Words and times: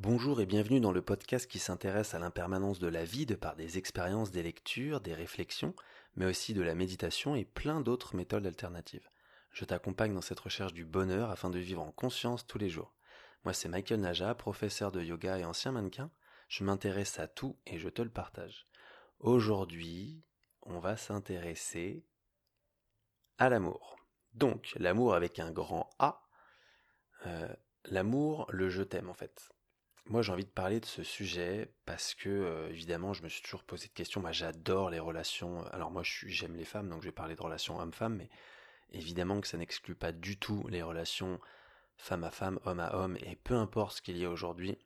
Bonjour 0.00 0.40
et 0.40 0.46
bienvenue 0.46 0.78
dans 0.78 0.92
le 0.92 1.02
podcast 1.02 1.50
qui 1.50 1.58
s'intéresse 1.58 2.14
à 2.14 2.20
l'impermanence 2.20 2.78
de 2.78 2.86
la 2.86 3.04
vie 3.04 3.26
de 3.26 3.34
par 3.34 3.56
des 3.56 3.78
expériences, 3.78 4.30
des 4.30 4.44
lectures, 4.44 5.00
des 5.00 5.12
réflexions, 5.12 5.74
mais 6.14 6.24
aussi 6.24 6.54
de 6.54 6.62
la 6.62 6.76
méditation 6.76 7.34
et 7.34 7.44
plein 7.44 7.80
d'autres 7.80 8.14
méthodes 8.14 8.46
alternatives. 8.46 9.10
Je 9.50 9.64
t'accompagne 9.64 10.14
dans 10.14 10.20
cette 10.20 10.38
recherche 10.38 10.72
du 10.72 10.84
bonheur 10.84 11.30
afin 11.30 11.50
de 11.50 11.58
vivre 11.58 11.82
en 11.82 11.90
conscience 11.90 12.46
tous 12.46 12.58
les 12.58 12.68
jours. 12.68 12.94
Moi 13.42 13.52
c'est 13.52 13.68
Michael 13.68 13.98
Naja, 13.98 14.36
professeur 14.36 14.92
de 14.92 15.02
yoga 15.02 15.36
et 15.36 15.44
ancien 15.44 15.72
mannequin. 15.72 16.12
Je 16.46 16.62
m'intéresse 16.62 17.18
à 17.18 17.26
tout 17.26 17.58
et 17.66 17.80
je 17.80 17.88
te 17.88 18.00
le 18.00 18.10
partage. 18.10 18.68
Aujourd'hui, 19.18 20.22
on 20.62 20.78
va 20.78 20.96
s'intéresser 20.96 22.06
à 23.38 23.48
l'amour. 23.48 23.96
Donc, 24.32 24.74
l'amour 24.76 25.14
avec 25.14 25.40
un 25.40 25.50
grand 25.50 25.90
A. 25.98 26.22
Euh, 27.26 27.52
l'amour, 27.86 28.46
le 28.50 28.68
je 28.68 28.84
t'aime 28.84 29.10
en 29.10 29.14
fait. 29.14 29.50
Moi, 30.08 30.22
j'ai 30.22 30.32
envie 30.32 30.46
de 30.46 30.50
parler 30.50 30.80
de 30.80 30.86
ce 30.86 31.02
sujet 31.02 31.70
parce 31.84 32.14
que, 32.14 32.30
euh, 32.30 32.70
évidemment, 32.70 33.12
je 33.12 33.22
me 33.22 33.28
suis 33.28 33.42
toujours 33.42 33.62
posé 33.62 33.88
de 33.88 33.92
questions. 33.92 34.22
Moi, 34.22 34.32
j'adore 34.32 34.88
les 34.88 35.00
relations. 35.00 35.66
Alors, 35.66 35.90
moi, 35.90 36.02
j'aime 36.02 36.56
les 36.56 36.64
femmes, 36.64 36.88
donc 36.88 37.02
je 37.02 37.08
vais 37.08 37.12
parler 37.12 37.36
de 37.36 37.42
relations 37.42 37.78
homme-femme, 37.78 38.16
mais 38.16 38.30
évidemment 38.90 39.38
que 39.42 39.46
ça 39.46 39.58
n'exclut 39.58 39.94
pas 39.94 40.12
du 40.12 40.38
tout 40.38 40.66
les 40.70 40.82
relations 40.82 41.38
femme 41.98 42.24
à 42.24 42.30
femme, 42.30 42.58
homme 42.64 42.80
à 42.80 42.94
homme, 42.94 43.18
et 43.20 43.36
peu 43.36 43.54
importe 43.54 43.96
ce 43.96 44.02
qu'il 44.02 44.16
y 44.16 44.24
a 44.24 44.30
aujourd'hui, 44.30 44.78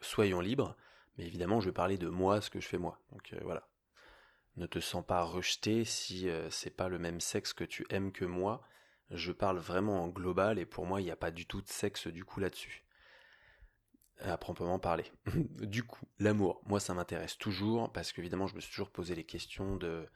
soyons 0.00 0.40
libres. 0.40 0.76
Mais 1.18 1.26
évidemment, 1.26 1.60
je 1.60 1.66
vais 1.66 1.74
parler 1.74 1.96
de 1.96 2.08
moi, 2.08 2.40
ce 2.40 2.50
que 2.50 2.60
je 2.60 2.66
fais 2.66 2.78
moi. 2.78 2.98
Donc 3.12 3.32
euh, 3.32 3.38
voilà. 3.44 3.68
Ne 4.56 4.66
te 4.66 4.80
sens 4.80 5.06
pas 5.06 5.22
rejeté 5.22 5.84
si 5.84 6.28
euh, 6.28 6.50
c'est 6.50 6.70
pas 6.70 6.88
le 6.88 6.98
même 6.98 7.20
sexe 7.20 7.52
que 7.52 7.64
tu 7.64 7.86
aimes 7.90 8.10
que 8.10 8.24
moi. 8.24 8.66
Je 9.10 9.30
parle 9.30 9.58
vraiment 9.58 10.02
en 10.02 10.08
global 10.08 10.58
et 10.58 10.66
pour 10.66 10.84
moi, 10.84 11.00
il 11.00 11.04
n'y 11.04 11.12
a 11.12 11.16
pas 11.16 11.30
du 11.30 11.46
tout 11.46 11.62
de 11.62 11.68
sexe 11.68 12.08
du 12.08 12.24
coup 12.24 12.40
là-dessus 12.40 12.85
à 14.20 14.36
proprement 14.38 14.78
parler. 14.78 15.04
du 15.60 15.82
coup, 15.82 16.06
l'amour, 16.18 16.62
moi 16.66 16.80
ça 16.80 16.94
m'intéresse 16.94 17.38
toujours 17.38 17.92
parce 17.92 18.12
qu'évidemment 18.12 18.46
je 18.46 18.54
me 18.54 18.60
suis 18.60 18.70
toujours 18.70 18.90
posé 18.90 19.14
les 19.14 19.24
questions 19.24 19.76
de 19.76 20.08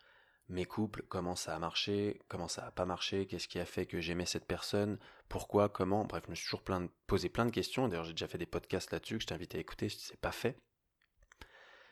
mes 0.48 0.64
couples, 0.64 1.04
comment 1.08 1.36
ça 1.36 1.54
a 1.54 1.58
marché, 1.58 2.20
comment 2.28 2.48
ça 2.48 2.66
a 2.66 2.70
pas 2.72 2.84
marché, 2.84 3.26
qu'est-ce 3.26 3.46
qui 3.46 3.60
a 3.60 3.64
fait 3.64 3.86
que 3.86 4.00
j'aimais 4.00 4.26
cette 4.26 4.46
personne, 4.46 4.98
pourquoi, 5.28 5.68
comment, 5.68 6.04
bref, 6.04 6.24
je 6.26 6.30
me 6.30 6.34
suis 6.34 6.44
toujours 6.46 6.62
plein 6.62 6.88
posé 7.06 7.28
plein 7.28 7.46
de 7.46 7.50
questions, 7.50 7.88
d'ailleurs 7.88 8.04
j'ai 8.04 8.14
déjà 8.14 8.26
fait 8.26 8.38
des 8.38 8.46
podcasts 8.46 8.90
là-dessus 8.90 9.18
que 9.18 9.22
je 9.22 9.28
t'invite 9.28 9.54
à 9.54 9.58
écouter 9.58 9.88
si 9.88 10.00
c'est 10.00 10.20
pas 10.20 10.32
fait. 10.32 10.58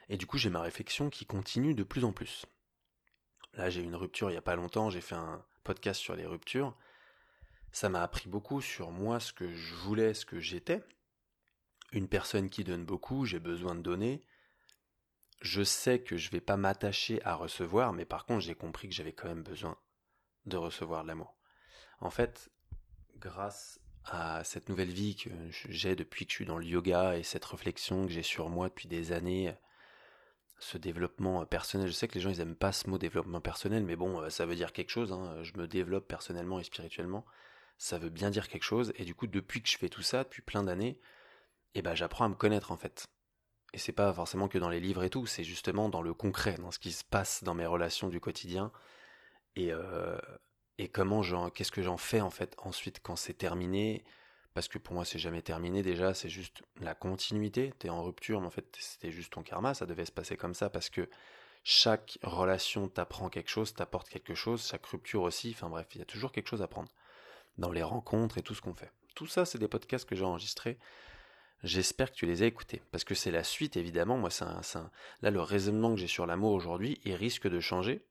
Et 0.08 0.16
du 0.16 0.26
coup 0.26 0.38
j'ai 0.38 0.50
ma 0.50 0.60
réflexion 0.60 1.08
qui 1.10 1.24
continue 1.24 1.74
de 1.74 1.84
plus 1.84 2.04
en 2.04 2.12
plus. 2.12 2.46
Là 3.54 3.70
j'ai 3.70 3.80
eu 3.80 3.84
une 3.84 3.96
rupture 3.96 4.30
il 4.30 4.34
y 4.34 4.38
a 4.38 4.42
pas 4.42 4.56
longtemps, 4.56 4.90
j'ai 4.90 5.00
fait 5.00 5.14
un 5.14 5.44
podcast 5.62 6.00
sur 6.00 6.16
les 6.16 6.26
ruptures. 6.26 6.76
Ça 7.70 7.88
m'a 7.88 8.02
appris 8.02 8.28
beaucoup 8.28 8.60
sur 8.60 8.90
moi, 8.90 9.20
ce 9.20 9.32
que 9.32 9.48
je 9.54 9.74
voulais, 9.74 10.14
ce 10.14 10.24
que 10.24 10.40
j'étais, 10.40 10.82
une 11.92 12.08
personne 12.08 12.50
qui 12.50 12.64
donne 12.64 12.84
beaucoup, 12.84 13.24
j'ai 13.24 13.38
besoin 13.38 13.74
de 13.74 13.80
donner. 13.80 14.24
Je 15.40 15.62
sais 15.62 16.00
que 16.00 16.16
je 16.16 16.30
vais 16.30 16.40
pas 16.40 16.56
m'attacher 16.56 17.22
à 17.24 17.34
recevoir, 17.34 17.92
mais 17.92 18.04
par 18.04 18.26
contre, 18.26 18.40
j'ai 18.40 18.54
compris 18.54 18.88
que 18.88 18.94
j'avais 18.94 19.12
quand 19.12 19.28
même 19.28 19.42
besoin 19.42 19.76
de 20.46 20.56
recevoir 20.56 21.02
de 21.02 21.08
l'amour. 21.08 21.36
En 22.00 22.10
fait, 22.10 22.50
grâce 23.16 23.80
à 24.04 24.42
cette 24.44 24.68
nouvelle 24.68 24.90
vie 24.90 25.16
que 25.16 25.30
j'ai 25.68 25.94
depuis 25.94 26.26
que 26.26 26.32
je 26.32 26.36
suis 26.36 26.46
dans 26.46 26.58
le 26.58 26.64
yoga 26.64 27.16
et 27.16 27.22
cette 27.22 27.44
réflexion 27.44 28.06
que 28.06 28.12
j'ai 28.12 28.22
sur 28.22 28.48
moi 28.48 28.68
depuis 28.68 28.88
des 28.88 29.12
années, 29.12 29.54
ce 30.58 30.78
développement 30.78 31.44
personnel. 31.46 31.88
Je 31.88 31.92
sais 31.92 32.08
que 32.08 32.14
les 32.14 32.20
gens 32.20 32.30
ils 32.30 32.40
aiment 32.40 32.56
pas 32.56 32.72
ce 32.72 32.88
mot 32.88 32.98
développement 32.98 33.40
personnel, 33.40 33.84
mais 33.84 33.96
bon, 33.96 34.28
ça 34.30 34.46
veut 34.46 34.56
dire 34.56 34.72
quelque 34.72 34.90
chose. 34.90 35.12
Hein. 35.12 35.42
Je 35.42 35.52
me 35.56 35.68
développe 35.68 36.08
personnellement 36.08 36.58
et 36.58 36.64
spirituellement. 36.64 37.24
Ça 37.76 37.98
veut 37.98 38.10
bien 38.10 38.30
dire 38.30 38.48
quelque 38.48 38.64
chose. 38.64 38.92
Et 38.96 39.04
du 39.04 39.14
coup, 39.14 39.26
depuis 39.26 39.62
que 39.62 39.68
je 39.68 39.78
fais 39.78 39.88
tout 39.88 40.02
ça, 40.02 40.24
depuis 40.24 40.42
plein 40.42 40.64
d'années, 40.64 40.98
et 41.78 41.82
ben 41.82 41.94
j'apprends 41.94 42.24
à 42.24 42.28
me 42.28 42.34
connaître 42.34 42.72
en 42.72 42.76
fait. 42.76 43.06
Et 43.72 43.78
c'est 43.78 43.92
pas 43.92 44.12
forcément 44.12 44.48
que 44.48 44.58
dans 44.58 44.68
les 44.68 44.80
livres 44.80 45.04
et 45.04 45.10
tout, 45.10 45.26
c'est 45.26 45.44
justement 45.44 45.88
dans 45.88 46.02
le 46.02 46.12
concret, 46.12 46.54
dans 46.54 46.72
ce 46.72 46.78
qui 46.80 46.90
se 46.90 47.04
passe 47.04 47.44
dans 47.44 47.54
mes 47.54 47.66
relations 47.66 48.08
du 48.08 48.20
quotidien 48.20 48.72
et 49.54 49.72
euh, 49.72 50.18
et 50.78 50.88
comment 50.88 51.22
j'en, 51.22 51.50
qu'est-ce 51.50 51.72
que 51.72 51.82
j'en 51.82 51.96
fais 51.96 52.20
en 52.20 52.30
fait 52.30 52.54
ensuite 52.58 53.00
quand 53.00 53.16
c'est 53.16 53.34
terminé? 53.34 54.04
Parce 54.54 54.66
que 54.66 54.78
pour 54.78 54.94
moi 54.94 55.04
c'est 55.04 55.20
jamais 55.20 55.40
terminé 55.40 55.82
déjà, 55.82 56.14
c'est 56.14 56.28
juste 56.28 56.62
la 56.80 56.94
continuité. 56.96 57.72
T'es 57.78 57.90
en 57.90 58.02
rupture, 58.02 58.40
mais 58.40 58.48
en 58.48 58.50
fait 58.50 58.76
c'était 58.80 59.12
juste 59.12 59.32
ton 59.32 59.42
karma, 59.42 59.72
ça 59.72 59.86
devait 59.86 60.04
se 60.04 60.12
passer 60.12 60.36
comme 60.36 60.54
ça 60.54 60.70
parce 60.70 60.90
que 60.90 61.08
chaque 61.62 62.18
relation 62.22 62.88
t'apprend 62.88 63.28
quelque 63.28 63.50
chose, 63.50 63.72
t'apporte 63.72 64.08
quelque 64.08 64.34
chose, 64.34 64.66
chaque 64.66 64.86
rupture 64.86 65.22
aussi. 65.22 65.50
Enfin 65.54 65.68
bref, 65.68 65.86
il 65.94 65.98
y 65.98 66.02
a 66.02 66.06
toujours 66.06 66.32
quelque 66.32 66.48
chose 66.48 66.62
à 66.62 66.68
prendre 66.68 66.90
dans 67.56 67.70
les 67.70 67.84
rencontres 67.84 68.38
et 68.38 68.42
tout 68.42 68.54
ce 68.54 68.62
qu'on 68.62 68.74
fait. 68.74 68.90
Tout 69.14 69.26
ça, 69.26 69.44
c'est 69.44 69.58
des 69.58 69.68
podcasts 69.68 70.08
que 70.08 70.16
j'ai 70.16 70.24
enregistrés 70.24 70.78
J'espère 71.64 72.12
que 72.12 72.16
tu 72.16 72.26
les 72.26 72.42
as 72.42 72.46
écoutés, 72.46 72.82
parce 72.92 73.02
que 73.04 73.14
c'est 73.14 73.32
la 73.32 73.42
suite 73.42 73.76
évidemment. 73.76 74.16
Moi, 74.16 74.30
c'est 74.30 74.44
un, 74.44 74.90
là 75.22 75.30
le 75.30 75.40
raisonnement 75.40 75.90
que 75.94 76.00
j'ai 76.00 76.06
sur 76.06 76.26
l'amour 76.26 76.52
aujourd'hui, 76.52 77.00
il 77.04 77.14
risque 77.14 77.48
de 77.48 77.58
changer. 77.58 78.04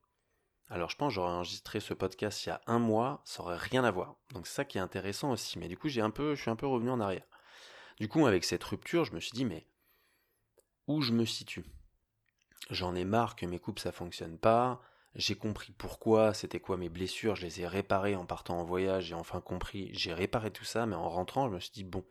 Alors 0.70 0.90
je 0.90 0.98
pense 0.98 1.14
j'aurais 1.14 1.32
enregistré 1.32 1.80
ce 1.80 1.94
podcast 1.94 2.46
il 2.46 2.50
y 2.50 2.52
a 2.52 2.60
un 2.68 2.80
mois, 2.80 3.22
ça 3.24 3.42
aurait 3.42 3.58
rien 3.58 3.86
à 3.86 3.92
voir. 3.92 4.16
Donc 4.34 4.48
c'est 4.48 4.56
ça 4.56 4.66
qui 4.66 4.78
est 4.78 4.82
intéressant 4.82 5.32
aussi. 5.32 5.60
Mais 5.60 5.70
du 5.70 5.78
coup 5.78 5.88
j'ai 5.88 6.02
un 6.02 6.10
peu, 6.10 6.36
je 6.36 6.42
suis 6.42 6.52
un 6.52 6.58
peu 6.58 6.68
revenu 6.68 6.90
en 6.90 7.00
arrière. 7.00 7.26
Du 8.00 8.10
coup 8.10 8.26
avec 8.26 8.44
cette 8.44 8.66
rupture, 8.66 9.06
je 9.06 9.14
me 9.14 9.22
suis 9.22 9.32
dit 9.32 9.46
mais 9.46 9.66
où 10.88 11.02
je 11.02 11.14
me 11.14 11.24
situe? 11.24 11.64
J'en 12.70 12.96
ai 12.96 13.06
marre 13.06 13.38
que 13.38 13.46
mes 13.46 13.60
coupes 13.60 13.80
ça 13.80 13.94
fonctionne 13.94 14.38
pas. 14.38 14.82
J'ai 15.16 15.36
compris 15.36 15.72
pourquoi, 15.78 16.34
c'était 16.34 16.60
quoi 16.60 16.76
mes 16.78 16.90
blessures, 16.90 17.36
je 17.38 17.44
les 17.44 17.62
ai 17.62 17.68
réparées 17.68 18.16
en 18.16 18.26
partant 18.26 18.60
en 18.60 18.66
voyage, 18.66 19.06
j'ai 19.06 19.16
enfin 19.16 19.42
compris, 19.42 19.90
j'ai 19.94 20.14
réparé 20.14 20.52
tout 20.52 20.66
ça, 20.66 20.86
mais 20.86 20.96
en 20.96 21.10
rentrant, 21.10 21.50
je 21.50 21.56
me 21.56 21.60
suis 21.60 21.72
dit 21.72 21.84
bon, 21.84 22.04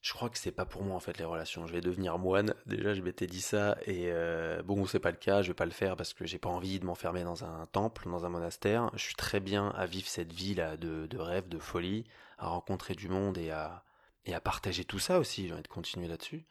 je 0.00 0.12
crois 0.12 0.30
que 0.30 0.38
c'est 0.38 0.52
pas 0.52 0.64
pour 0.64 0.84
moi 0.84 0.94
en 0.96 1.00
fait 1.00 1.18
les 1.18 1.24
relations. 1.24 1.66
Je 1.66 1.72
vais 1.72 1.80
devenir 1.80 2.18
moine. 2.18 2.54
Déjà, 2.66 2.94
je 2.94 3.02
m'étais 3.02 3.26
dit 3.26 3.40
ça 3.40 3.76
et 3.84 4.12
euh, 4.12 4.62
bon, 4.62 4.86
c'est 4.86 5.00
pas 5.00 5.10
le 5.10 5.16
cas. 5.16 5.42
Je 5.42 5.48
vais 5.48 5.54
pas 5.54 5.64
le 5.64 5.72
faire 5.72 5.96
parce 5.96 6.14
que 6.14 6.24
j'ai 6.24 6.38
pas 6.38 6.48
envie 6.48 6.78
de 6.78 6.86
m'enfermer 6.86 7.24
dans 7.24 7.44
un 7.44 7.66
temple, 7.66 8.08
dans 8.08 8.24
un 8.24 8.28
monastère. 8.28 8.90
Je 8.94 9.02
suis 9.02 9.16
très 9.16 9.40
bien 9.40 9.70
à 9.70 9.86
vivre 9.86 10.06
cette 10.06 10.32
vie 10.32 10.54
là 10.54 10.76
de, 10.76 11.08
rêve, 11.18 11.48
de 11.48 11.58
folie, 11.58 12.04
à 12.38 12.48
rencontrer 12.48 12.94
du 12.94 13.08
monde 13.08 13.38
et 13.38 13.50
à 13.50 13.84
et 14.24 14.34
à 14.34 14.40
partager 14.40 14.84
tout 14.84 14.98
ça 14.98 15.18
aussi. 15.18 15.48
J'ai 15.48 15.54
envie 15.54 15.62
de 15.62 15.68
continuer 15.68 16.06
là-dessus. 16.06 16.44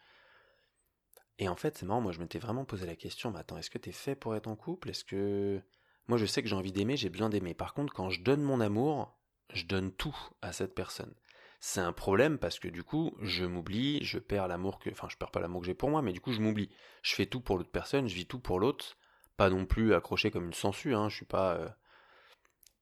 Et 1.38 1.48
en 1.48 1.54
fait, 1.54 1.78
c'est 1.78 1.86
marrant. 1.86 2.00
Moi, 2.00 2.12
je 2.12 2.18
m'étais 2.18 2.40
vraiment 2.40 2.64
posé 2.64 2.86
la 2.86 2.96
question. 2.96 3.30
Mais 3.30 3.38
attends, 3.38 3.56
est-ce 3.56 3.70
que 3.70 3.78
t'es 3.78 3.92
fait 3.92 4.16
pour 4.16 4.34
être 4.34 4.48
en 4.48 4.56
couple? 4.56 4.90
Est-ce 4.90 5.04
que 5.04 5.62
moi, 6.08 6.18
je 6.18 6.26
sais 6.26 6.42
que 6.42 6.48
j'ai 6.48 6.56
envie 6.56 6.72
d'aimer, 6.72 6.96
j'ai 6.96 7.10
besoin 7.10 7.28
d'aimer. 7.28 7.54
Par 7.54 7.74
contre, 7.74 7.94
quand 7.94 8.10
je 8.10 8.20
donne 8.22 8.42
mon 8.42 8.60
amour, 8.60 9.16
je 9.54 9.64
donne 9.64 9.92
tout 9.92 10.16
à 10.42 10.52
cette 10.52 10.74
personne 10.74 11.14
c'est 11.60 11.80
un 11.80 11.92
problème 11.92 12.38
parce 12.38 12.58
que 12.58 12.68
du 12.68 12.84
coup, 12.84 13.16
je 13.20 13.44
m'oublie, 13.44 14.02
je 14.04 14.18
perds 14.18 14.48
l'amour 14.48 14.78
que, 14.78 14.90
enfin, 14.90 15.08
je 15.10 15.16
perds 15.16 15.30
pas 15.30 15.40
l'amour 15.40 15.60
que 15.60 15.66
j'ai 15.66 15.74
pour 15.74 15.90
moi, 15.90 16.02
mais 16.02 16.12
du 16.12 16.20
coup, 16.20 16.32
je 16.32 16.40
m'oublie. 16.40 16.70
Je 17.02 17.14
fais 17.14 17.26
tout 17.26 17.40
pour 17.40 17.58
l'autre 17.58 17.70
personne, 17.70 18.08
je 18.08 18.14
vis 18.14 18.26
tout 18.26 18.38
pour 18.38 18.60
l'autre, 18.60 18.96
pas 19.36 19.50
non 19.50 19.66
plus 19.66 19.94
accroché 19.94 20.30
comme 20.30 20.46
une 20.46 20.54
sangsue, 20.54 20.94
hein, 20.94 21.08
je 21.08 21.16
suis 21.16 21.26
pas 21.26 21.54
euh, 21.56 21.68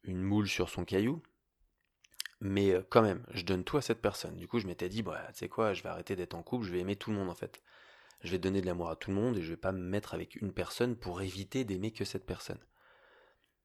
une 0.04 0.22
moule 0.22 0.48
sur 0.48 0.68
son 0.68 0.84
caillou, 0.84 1.22
mais 2.40 2.72
euh, 2.72 2.82
quand 2.90 3.02
même, 3.02 3.24
je 3.30 3.44
donne 3.44 3.64
tout 3.64 3.78
à 3.78 3.82
cette 3.82 4.02
personne. 4.02 4.36
Du 4.36 4.46
coup, 4.46 4.58
je 4.58 4.66
m'étais 4.66 4.88
dit, 4.88 5.02
bah, 5.02 5.24
tu 5.28 5.38
sais 5.38 5.48
quoi, 5.48 5.72
je 5.72 5.82
vais 5.82 5.88
arrêter 5.88 6.16
d'être 6.16 6.34
en 6.34 6.42
couple, 6.42 6.66
je 6.66 6.72
vais 6.72 6.80
aimer 6.80 6.96
tout 6.96 7.10
le 7.10 7.16
monde 7.16 7.30
en 7.30 7.34
fait. 7.34 7.62
Je 8.22 8.30
vais 8.30 8.38
donner 8.38 8.60
de 8.60 8.66
l'amour 8.66 8.90
à 8.90 8.96
tout 8.96 9.10
le 9.10 9.16
monde 9.16 9.36
et 9.38 9.42
je 9.42 9.50
vais 9.50 9.56
pas 9.56 9.72
me 9.72 9.80
mettre 9.80 10.14
avec 10.14 10.36
une 10.36 10.52
personne 10.52 10.96
pour 10.96 11.22
éviter 11.22 11.64
d'aimer 11.64 11.92
que 11.92 12.04
cette 12.04 12.26
personne. 12.26 12.60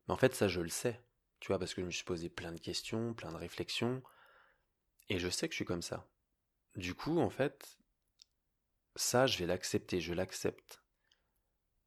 Mais 0.07 0.13
en 0.13 0.17
fait, 0.17 0.35
ça, 0.35 0.47
je 0.47 0.61
le 0.61 0.69
sais, 0.69 1.01
tu 1.39 1.47
vois, 1.47 1.59
parce 1.59 1.73
que 1.73 1.81
je 1.81 1.85
me 1.85 1.91
suis 1.91 2.03
posé 2.03 2.29
plein 2.29 2.51
de 2.51 2.59
questions, 2.59 3.13
plein 3.13 3.31
de 3.31 3.37
réflexions. 3.37 4.01
Et 5.11 5.19
je 5.19 5.27
sais 5.27 5.49
que 5.49 5.51
je 5.51 5.57
suis 5.57 5.65
comme 5.65 5.81
ça. 5.81 6.07
Du 6.77 6.95
coup, 6.95 7.19
en 7.19 7.29
fait, 7.29 7.77
ça, 8.95 9.27
je 9.27 9.37
vais 9.37 9.45
l'accepter, 9.45 9.99
je 9.99 10.13
l'accepte. 10.13 10.81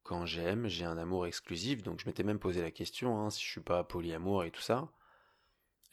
Quand 0.03 0.27
j'aime, 0.27 0.67
j'ai 0.67 0.85
un 0.85 0.99
amour 0.99 1.25
exclusif, 1.25 1.81
donc 1.81 1.99
je 1.99 2.05
m'étais 2.05 2.21
même 2.21 2.37
posé 2.37 2.61
la 2.61 2.69
question, 2.69 3.19
hein, 3.19 3.31
si 3.31 3.43
je 3.43 3.49
suis 3.49 3.61
pas 3.61 3.83
polyamour 3.83 4.43
et 4.43 4.51
tout 4.51 4.61
ça. 4.61 4.91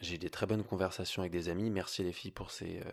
J'ai 0.01 0.17
eu 0.17 0.19
des 0.19 0.29
très 0.29 0.45
bonnes 0.45 0.63
conversations 0.63 1.23
avec 1.23 1.33
des 1.33 1.49
amis, 1.49 1.71
merci 1.71 2.03
les 2.03 2.13
filles 2.13 2.33
pour 2.33 2.51
ces, 2.51 2.81
euh, 2.81 2.93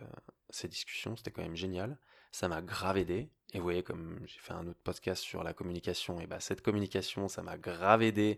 ces 0.51 0.69
discussions, 0.69 1.17
c'était 1.17 1.31
quand 1.31 1.41
même 1.41 1.57
génial. 1.57 1.97
Ça 2.31 2.47
m'a 2.47 2.61
grave 2.61 2.97
aidé. 2.97 3.29
Et 3.51 3.57
vous 3.57 3.63
voyez, 3.63 3.83
comme 3.83 4.21
j'ai 4.25 4.39
fait 4.39 4.53
un 4.53 4.67
autre 4.67 4.79
podcast 4.81 5.21
sur 5.21 5.43
la 5.43 5.53
communication, 5.53 6.21
et 6.21 6.27
bah 6.27 6.39
cette 6.39 6.61
communication, 6.61 7.27
ça 7.27 7.43
m'a 7.43 7.57
grave 7.57 8.03
aidé 8.03 8.37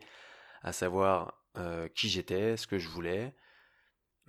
à 0.64 0.74
savoir 0.74 1.44
euh, 1.58 1.88
qui 1.90 2.10
j'étais, 2.10 2.58
ce 2.58 2.66
que 2.66 2.80
je 2.80 2.90
voulais, 2.90 3.36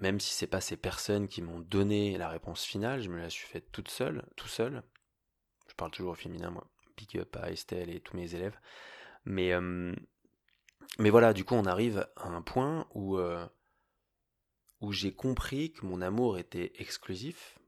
même 0.02 0.18
si 0.18 0.34
c'est 0.34 0.48
pas 0.48 0.60
ces 0.60 0.76
personnes 0.76 1.28
qui 1.28 1.42
m'ont 1.42 1.60
donné 1.60 2.18
la 2.18 2.28
réponse 2.28 2.64
finale, 2.64 3.00
je 3.00 3.08
me 3.08 3.18
la 3.18 3.30
suis 3.30 3.46
faite 3.46 3.70
toute 3.70 3.88
seule, 3.88 4.24
tout 4.34 4.48
seul. 4.48 4.82
Je 5.68 5.74
parle 5.74 5.92
toujours 5.92 6.10
au 6.10 6.16
féminin, 6.16 6.50
moi. 6.50 6.66
Big 6.96 7.18
up 7.18 7.36
à 7.36 7.52
Estelle 7.52 7.88
et 7.88 8.00
tous 8.00 8.16
mes 8.16 8.34
élèves. 8.34 8.58
Mais, 9.24 9.52
euh, 9.52 9.94
voilà, 10.98 11.32
du 11.32 11.44
coup, 11.44 11.54
on 11.54 11.66
arrive 11.66 12.04
à 12.16 12.26
un 12.26 12.42
point 12.42 12.88
où, 12.94 13.16
euh, 13.16 13.46
où 14.80 14.90
j'ai 14.90 15.14
compris 15.14 15.72
que 15.72 15.86
mon 15.86 16.02
amour 16.02 16.36
était 16.36 16.72
exclusif. 16.78 17.60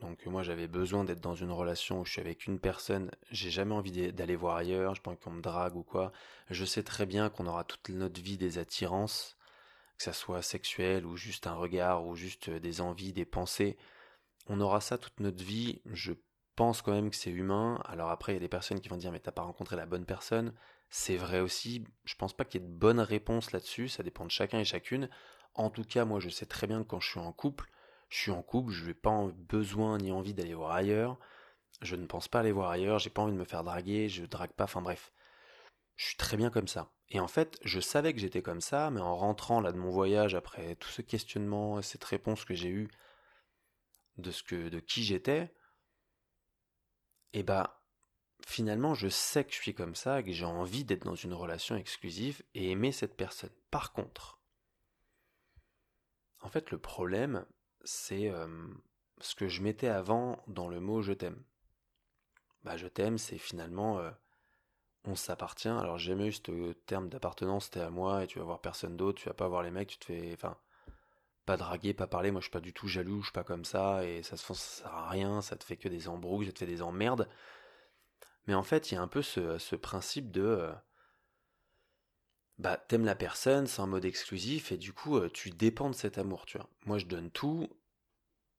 Donc 0.00 0.26
moi 0.26 0.42
j'avais 0.42 0.68
besoin 0.68 1.04
d'être 1.04 1.20
dans 1.20 1.34
une 1.34 1.52
relation 1.52 2.00
où 2.00 2.04
je 2.04 2.12
suis 2.12 2.20
avec 2.20 2.46
une 2.46 2.58
personne, 2.58 3.10
j'ai 3.30 3.50
jamais 3.50 3.74
envie 3.74 4.12
d'aller 4.12 4.36
voir 4.36 4.56
ailleurs, 4.56 4.94
je 4.94 5.00
pense 5.00 5.16
qu'on 5.18 5.30
me 5.30 5.40
drague 5.40 5.76
ou 5.76 5.84
quoi. 5.84 6.12
Je 6.50 6.64
sais 6.64 6.82
très 6.82 7.06
bien 7.06 7.30
qu'on 7.30 7.46
aura 7.46 7.64
toute 7.64 7.88
notre 7.90 8.20
vie 8.20 8.36
des 8.36 8.58
attirances, 8.58 9.38
que 9.98 10.04
ça 10.04 10.12
soit 10.12 10.42
sexuel 10.42 11.06
ou 11.06 11.16
juste 11.16 11.46
un 11.46 11.54
regard 11.54 12.06
ou 12.06 12.16
juste 12.16 12.50
des 12.50 12.80
envies, 12.80 13.12
des 13.12 13.24
pensées. 13.24 13.76
on 14.48 14.60
aura 14.60 14.80
ça 14.80 14.98
toute 14.98 15.20
notre 15.20 15.42
vie. 15.44 15.82
Je 15.86 16.12
pense 16.56 16.82
quand 16.82 16.92
même 16.92 17.10
que 17.10 17.16
c'est 17.16 17.30
humain. 17.30 17.80
Alors 17.86 18.10
après, 18.10 18.32
il 18.32 18.36
y 18.36 18.38
a 18.38 18.40
des 18.40 18.48
personnes 18.48 18.80
qui 18.80 18.88
vont 18.88 18.96
dire 18.96 19.12
mais 19.12 19.20
t'as 19.20 19.32
pas 19.32 19.42
rencontré 19.42 19.76
la 19.76 19.86
bonne 19.86 20.06
personne. 20.06 20.54
C'est 20.90 21.16
vrai 21.16 21.40
aussi. 21.40 21.84
Je 22.04 22.14
pense 22.16 22.32
pas 22.34 22.44
qu'il 22.44 22.60
y 22.62 22.64
ait 22.64 22.68
de 22.68 22.72
bonnes 22.72 23.00
réponses 23.00 23.52
là-dessus. 23.52 23.88
Ça 23.88 24.02
dépend 24.02 24.24
de 24.24 24.30
chacun 24.30 24.60
et 24.60 24.64
chacune. 24.64 25.08
En 25.54 25.70
tout 25.70 25.84
cas, 25.84 26.04
moi, 26.04 26.20
je 26.20 26.28
sais 26.28 26.46
très 26.46 26.66
bien 26.66 26.82
que 26.82 26.88
quand 26.88 27.00
je 27.00 27.10
suis 27.10 27.20
en 27.20 27.32
couple, 27.32 27.70
je 28.08 28.18
suis 28.18 28.30
en 28.30 28.42
couple, 28.42 28.72
je 28.72 28.86
n'ai 28.86 28.94
pas 28.94 29.28
besoin 29.36 29.98
ni 29.98 30.12
envie 30.12 30.34
d'aller 30.34 30.54
voir 30.54 30.72
ailleurs. 30.72 31.18
Je 31.82 31.96
ne 31.96 32.06
pense 32.06 32.28
pas 32.28 32.40
aller 32.40 32.52
voir 32.52 32.70
ailleurs. 32.70 32.98
J'ai 32.98 33.10
pas 33.10 33.22
envie 33.22 33.32
de 33.32 33.38
me 33.38 33.44
faire 33.44 33.64
draguer. 33.64 34.08
Je 34.08 34.24
drague 34.24 34.52
pas. 34.52 34.64
Enfin 34.64 34.82
bref, 34.82 35.12
je 35.96 36.06
suis 36.06 36.16
très 36.16 36.36
bien 36.36 36.50
comme 36.50 36.68
ça. 36.68 36.93
Et 37.10 37.20
en 37.20 37.28
fait, 37.28 37.58
je 37.62 37.80
savais 37.80 38.12
que 38.12 38.20
j'étais 38.20 38.42
comme 38.42 38.60
ça, 38.60 38.90
mais 38.90 39.00
en 39.00 39.16
rentrant 39.16 39.60
là 39.60 39.72
de 39.72 39.78
mon 39.78 39.90
voyage 39.90 40.34
après 40.34 40.74
tout 40.76 40.88
ce 40.88 41.02
questionnement, 41.02 41.82
cette 41.82 42.04
réponse 42.04 42.44
que 42.44 42.54
j'ai 42.54 42.70
eue 42.70 42.88
de 44.18 44.30
ce 44.30 44.42
que 44.42 44.68
de 44.68 44.80
qui 44.80 45.02
j'étais, 45.04 45.54
et 47.32 47.40
eh 47.40 47.42
bah 47.42 47.82
finalement 48.46 48.94
je 48.94 49.08
sais 49.08 49.44
que 49.44 49.52
je 49.52 49.56
suis 49.56 49.74
comme 49.74 49.96
ça, 49.96 50.22
que 50.22 50.32
j'ai 50.32 50.44
envie 50.44 50.84
d'être 50.84 51.04
dans 51.04 51.16
une 51.16 51.32
relation 51.32 51.76
exclusive 51.76 52.42
et 52.54 52.70
aimer 52.70 52.92
cette 52.92 53.16
personne. 53.16 53.50
Par 53.70 53.92
contre, 53.92 54.40
en 56.40 56.48
fait 56.48 56.70
le 56.70 56.78
problème 56.78 57.44
c'est 57.84 58.30
ce 59.20 59.34
que 59.34 59.48
je 59.48 59.62
mettais 59.62 59.88
avant 59.88 60.42
dans 60.46 60.68
le 60.68 60.78
mot 60.80 61.02
je 61.02 61.12
t'aime. 61.12 61.42
Bah 62.62 62.76
je 62.76 62.86
t'aime 62.86 63.18
c'est 63.18 63.38
finalement 63.38 64.00
on 65.04 65.14
s'appartient. 65.14 65.68
Alors 65.68 65.98
j'ai 65.98 66.12
jamais 66.12 66.28
eu 66.28 66.32
ce 66.32 66.72
terme 66.86 67.08
d'appartenance, 67.08 67.70
t'es 67.70 67.80
à 67.80 67.90
moi 67.90 68.24
et 68.24 68.26
tu 68.26 68.38
vas 68.38 68.44
voir 68.44 68.60
personne 68.60 68.96
d'autre, 68.96 69.20
tu 69.20 69.28
vas 69.28 69.34
pas 69.34 69.48
voir 69.48 69.62
les 69.62 69.70
mecs, 69.70 69.88
tu 69.88 69.98
te 69.98 70.06
fais, 70.06 70.32
enfin, 70.34 70.56
pas 71.46 71.56
draguer, 71.56 71.94
pas 71.94 72.06
parler. 72.06 72.30
Moi 72.30 72.40
je 72.40 72.44
suis 72.46 72.52
pas 72.52 72.60
du 72.60 72.72
tout 72.72 72.88
jaloux, 72.88 73.20
je 73.20 73.26
suis 73.26 73.32
pas 73.32 73.44
comme 73.44 73.64
ça 73.64 74.04
et 74.06 74.22
ça, 74.22 74.36
ça 74.36 74.54
sert 74.54 74.86
à 74.94 75.08
rien, 75.08 75.42
ça 75.42 75.56
te 75.56 75.64
fait 75.64 75.76
que 75.76 75.88
des 75.88 76.08
embrouilles, 76.08 76.46
ça 76.46 76.52
te 76.52 76.58
fait 76.60 76.66
des 76.66 76.82
emmerdes. 76.82 77.28
Mais 78.46 78.54
en 78.54 78.62
fait, 78.62 78.90
il 78.90 78.94
y 78.96 78.98
a 78.98 79.02
un 79.02 79.08
peu 79.08 79.22
ce, 79.22 79.76
principe 79.76 80.30
de, 80.30 80.42
euh, 80.42 80.72
bah 82.58 82.76
t'aimes 82.76 83.04
la 83.04 83.14
personne, 83.16 83.66
c'est 83.66 83.82
un 83.82 83.86
mode 83.86 84.04
exclusif 84.04 84.70
et 84.72 84.76
du 84.76 84.92
coup 84.92 85.16
euh, 85.16 85.28
tu 85.30 85.50
dépends 85.50 85.90
de 85.90 85.94
cet 85.94 86.18
amour, 86.18 86.46
tu 86.46 86.58
vois. 86.58 86.68
Moi 86.86 86.98
je 86.98 87.06
donne 87.06 87.30
tout 87.30 87.68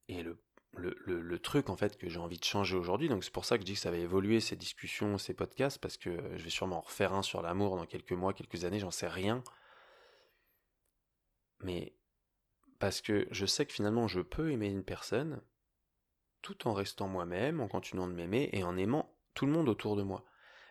et 0.08 0.24
le 0.24 0.38
le, 0.78 1.40
truc 1.40 1.70
en 1.70 1.76
fait 1.76 1.98
que 1.98 2.10
j'ai 2.10 2.20
envie 2.20 2.40
de 2.40 2.44
changer 2.44 2.76
aujourd'hui. 2.76 3.10
Donc 3.10 3.24
c'est 3.24 3.34
pour 3.34 3.46
ça 3.46 3.58
que 3.58 3.62
je 3.62 3.66
dis 3.66 3.74
que 3.74 3.80
ça 3.80 3.92
va 3.92 3.98
évoluer 3.98 4.40
ces 4.40 4.56
discussions, 4.56 5.18
ces 5.18 5.34
podcasts, 5.34 5.80
parce 5.80 5.98
que 5.98 6.18
je 6.38 6.44
vais 6.44 6.50
sûrement 6.50 6.78
en 6.78 6.82
refaire 6.82 7.14
un 7.14 7.22
sur 7.22 7.42
l'amour 7.42 7.76
dans 7.76 7.86
quelques 7.86 8.14
mois, 8.14 8.34
quelques 8.34 8.66
années, 8.66 8.80
j'en 8.80 8.92
sais 8.92 9.08
rien. 9.08 9.44
Mais 11.62 11.94
parce 12.80 13.02
que 13.02 13.28
je 13.32 13.46
sais 13.46 13.66
que 13.66 13.74
finalement 13.74 14.08
je 14.08 14.22
peux 14.22 14.52
aimer 14.52 14.68
une 14.68 14.84
personne 14.84 15.42
tout 16.42 16.68
en 16.68 16.74
restant 16.74 17.08
moi-même, 17.08 17.60
en 17.60 17.68
continuant 17.68 18.08
de 18.08 18.14
m'aimer 18.14 18.50
et 18.54 18.64
en 18.64 18.78
aimant 18.78 19.16
tout 19.34 19.46
le 19.46 19.52
monde 19.52 19.70
autour 19.70 19.96
de 19.96 20.04
moi. 20.04 20.26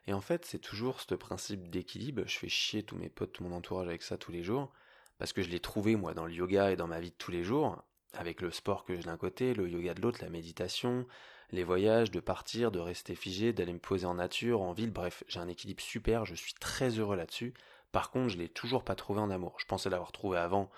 Et 0.07 0.13
en 0.13 0.21
fait, 0.21 0.45
c'est 0.45 0.59
toujours 0.59 1.01
ce 1.01 1.15
principe 1.15 1.69
d'équilibre. 1.69 2.23
Je 2.27 2.39
fais 2.39 2.49
chier 2.49 2.83
tous 2.83 2.97
mes 2.97 3.09
potes, 3.09 3.33
tout 3.33 3.43
mon 3.43 3.57
entourage 3.57 3.89
avec 3.89 4.03
ça 4.03 4.19
tous 4.19 4.31
les 4.33 4.43
jours, 4.43 4.73
parce 5.19 5.33
que 5.33 5.43
je 5.43 5.49
l'ai 5.49 5.61
trouvé 5.61 5.97
moi 5.97 6.15
dans 6.15 6.27
le 6.27 6.33
yoga 6.33 6.71
et 6.71 6.77
dans 6.77 6.87
ma 6.87 7.01
vie 7.01 7.11
de 7.11 7.17
tous 7.17 7.31
les 7.31 7.43
jours 7.43 7.83
avec 8.17 8.41
le 8.41 8.51
sport 8.51 8.85
que 8.85 8.97
j'ai 8.97 9.03
d'un 9.03 9.17
côté, 9.17 9.55
le 9.55 9.69
yoga 9.69 9.95
de 9.95 10.01
l'autre, 10.01 10.19
la 10.23 10.31
méditation, 10.31 11.07
les 11.51 11.65
voyages, 11.65 12.11
de 12.11 12.21
partir, 12.21 12.71
de 12.71 12.79
rester 12.79 13.15
figé, 13.15 13.53
d'aller 13.53 13.73
me 13.73 13.79
poser 13.79 14.07
en 14.07 14.15
nature, 14.15 14.63
en 14.63 14.73
ville, 14.73 14.91
bref, 14.91 15.25
j'ai 15.29 15.41
un 15.41 15.49
équilibre 15.49 15.83
super, 15.83 16.25
je 16.25 16.35
suis 16.35 16.55
très 16.55 16.91
heureux 16.91 17.17
là-dessus. 17.17 17.55
Par 17.93 18.11
contre, 18.11 18.31
je 18.31 18.39
l'ai 18.39 18.49
toujours 18.49 18.85
pas 18.85 18.97
trouvé 18.97 19.21
en 19.21 19.31
amour. 19.31 19.57
Je 19.59 19.67
pensais 19.67 19.91
l'avoir 19.91 20.13
trouvé 20.13 20.39
avant, 20.39 20.71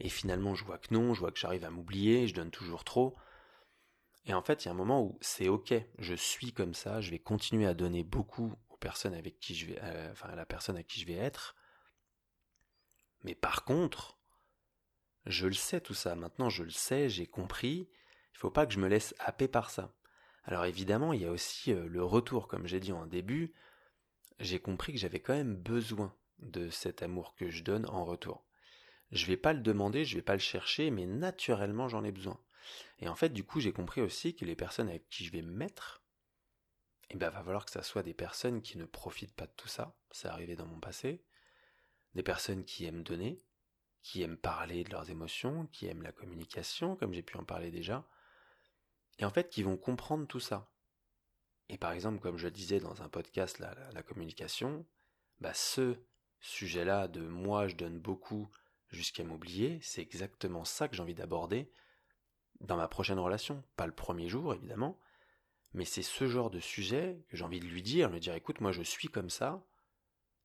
et 0.00 0.08
finalement 0.08 0.54
je 0.54 0.64
vois 0.64 0.78
que 0.78 0.92
non, 0.92 1.14
je 1.14 1.20
vois 1.20 1.30
que 1.30 1.38
j'arrive 1.38 1.64
à 1.64 1.70
m'oublier, 1.70 2.26
je 2.26 2.34
donne 2.34 2.50
toujours 2.50 2.84
trop. 2.84 3.16
Et 4.26 4.34
en 4.34 4.42
fait, 4.42 4.64
il 4.64 4.66
y 4.66 4.68
a 4.68 4.72
un 4.72 4.76
moment 4.76 5.02
où 5.02 5.18
c'est 5.20 5.48
ok, 5.48 5.74
je 5.98 6.14
suis 6.14 6.52
comme 6.52 6.74
ça, 6.74 7.00
je 7.00 7.10
vais 7.10 7.18
continuer 7.18 7.66
à 7.66 7.74
donner 7.74 8.02
beaucoup 8.02 8.54
aux 8.70 8.76
personnes 8.76 9.14
avec 9.14 9.38
qui 9.38 9.54
je 9.54 9.66
vais, 9.66 9.78
euh, 9.82 10.12
enfin 10.12 10.30
à 10.30 10.34
la 10.34 10.46
personne 10.46 10.76
à 10.76 10.82
qui 10.82 11.00
je 11.00 11.06
vais 11.06 11.14
être. 11.14 11.54
Mais 13.22 13.34
par 13.34 13.64
contre, 13.64 14.18
je 15.26 15.46
le 15.46 15.54
sais 15.54 15.80
tout 15.80 15.94
ça, 15.94 16.14
maintenant 16.14 16.50
je 16.50 16.62
le 16.62 16.70
sais, 16.70 17.08
j'ai 17.08 17.26
compris, 17.26 17.88
il 18.32 18.38
faut 18.38 18.50
pas 18.50 18.66
que 18.66 18.72
je 18.72 18.78
me 18.78 18.88
laisse 18.88 19.14
happer 19.18 19.48
par 19.48 19.70
ça. 19.70 19.94
Alors 20.44 20.66
évidemment, 20.66 21.12
il 21.12 21.22
y 21.22 21.26
a 21.26 21.30
aussi 21.30 21.72
euh, 21.72 21.86
le 21.88 22.04
retour, 22.04 22.48
comme 22.48 22.66
j'ai 22.66 22.80
dit 22.80 22.92
en 22.92 23.06
début, 23.06 23.54
j'ai 24.40 24.60
compris 24.60 24.92
que 24.92 24.98
j'avais 24.98 25.20
quand 25.20 25.34
même 25.34 25.56
besoin 25.56 26.14
de 26.38 26.68
cet 26.68 27.02
amour 27.02 27.34
que 27.34 27.50
je 27.50 27.62
donne 27.62 27.86
en 27.86 28.04
retour. 28.04 28.44
Je 29.12 29.26
vais 29.26 29.36
pas 29.36 29.52
le 29.52 29.60
demander, 29.60 30.04
je 30.04 30.16
vais 30.16 30.22
pas 30.22 30.34
le 30.34 30.40
chercher, 30.40 30.90
mais 30.90 31.06
naturellement 31.06 31.88
j'en 31.88 32.04
ai 32.04 32.12
besoin. 32.12 32.38
Et 32.98 33.08
en 33.08 33.14
fait, 33.14 33.30
du 33.30 33.44
coup, 33.44 33.60
j'ai 33.60 33.72
compris 33.72 34.00
aussi 34.00 34.34
que 34.34 34.44
les 34.44 34.56
personnes 34.56 34.88
avec 34.88 35.08
qui 35.08 35.24
je 35.24 35.32
vais 35.32 35.42
me 35.42 35.52
mettre, 35.52 36.02
eh 37.10 37.16
ben, 37.16 37.30
va 37.30 37.42
falloir 37.42 37.64
que 37.64 37.70
ça 37.70 37.82
soit 37.82 38.02
des 38.02 38.14
personnes 38.14 38.62
qui 38.62 38.78
ne 38.78 38.84
profitent 38.84 39.34
pas 39.34 39.46
de 39.46 39.52
tout 39.56 39.68
ça. 39.68 39.96
C'est 40.10 40.28
arrivé 40.28 40.56
dans 40.56 40.66
mon 40.66 40.80
passé. 40.80 41.22
Des 42.14 42.22
personnes 42.22 42.64
qui 42.64 42.86
aiment 42.86 43.02
donner, 43.02 43.42
qui 44.04 44.22
aiment 44.22 44.36
parler 44.36 44.84
de 44.84 44.90
leurs 44.90 45.10
émotions, 45.10 45.66
qui 45.72 45.86
aiment 45.86 46.02
la 46.02 46.12
communication, 46.12 46.94
comme 46.94 47.14
j'ai 47.14 47.22
pu 47.22 47.38
en 47.38 47.42
parler 47.42 47.70
déjà, 47.70 48.06
et 49.18 49.24
en 49.24 49.30
fait 49.30 49.48
qui 49.48 49.62
vont 49.62 49.78
comprendre 49.78 50.26
tout 50.26 50.40
ça. 50.40 50.70
Et 51.70 51.78
par 51.78 51.92
exemple, 51.92 52.20
comme 52.20 52.36
je 52.36 52.48
disais 52.48 52.80
dans 52.80 53.00
un 53.00 53.08
podcast, 53.08 53.58
la, 53.58 54.02
communication, 54.02 54.86
bah 55.40 55.54
ce 55.54 55.96
sujet-là 56.40 57.08
de 57.08 57.22
moi 57.22 57.66
je 57.66 57.76
donne 57.76 57.98
beaucoup 57.98 58.50
jusqu'à 58.90 59.24
m'oublier, 59.24 59.80
c'est 59.80 60.02
exactement 60.02 60.66
ça 60.66 60.86
que 60.86 60.94
j'ai 60.94 61.02
envie 61.02 61.14
d'aborder 61.14 61.72
dans 62.60 62.76
ma 62.76 62.88
prochaine 62.88 63.18
relation. 63.18 63.64
Pas 63.74 63.86
le 63.86 63.94
premier 63.94 64.28
jour, 64.28 64.52
évidemment, 64.52 64.98
mais 65.72 65.86
c'est 65.86 66.02
ce 66.02 66.28
genre 66.28 66.50
de 66.50 66.60
sujet 66.60 67.24
que 67.30 67.38
j'ai 67.38 67.44
envie 67.44 67.58
de 67.58 67.64
lui 67.64 67.82
dire, 67.82 68.10
lui 68.10 68.20
dire 68.20 68.34
écoute, 68.34 68.60
moi 68.60 68.70
je 68.70 68.82
suis 68.82 69.08
comme 69.08 69.30
ça, 69.30 69.64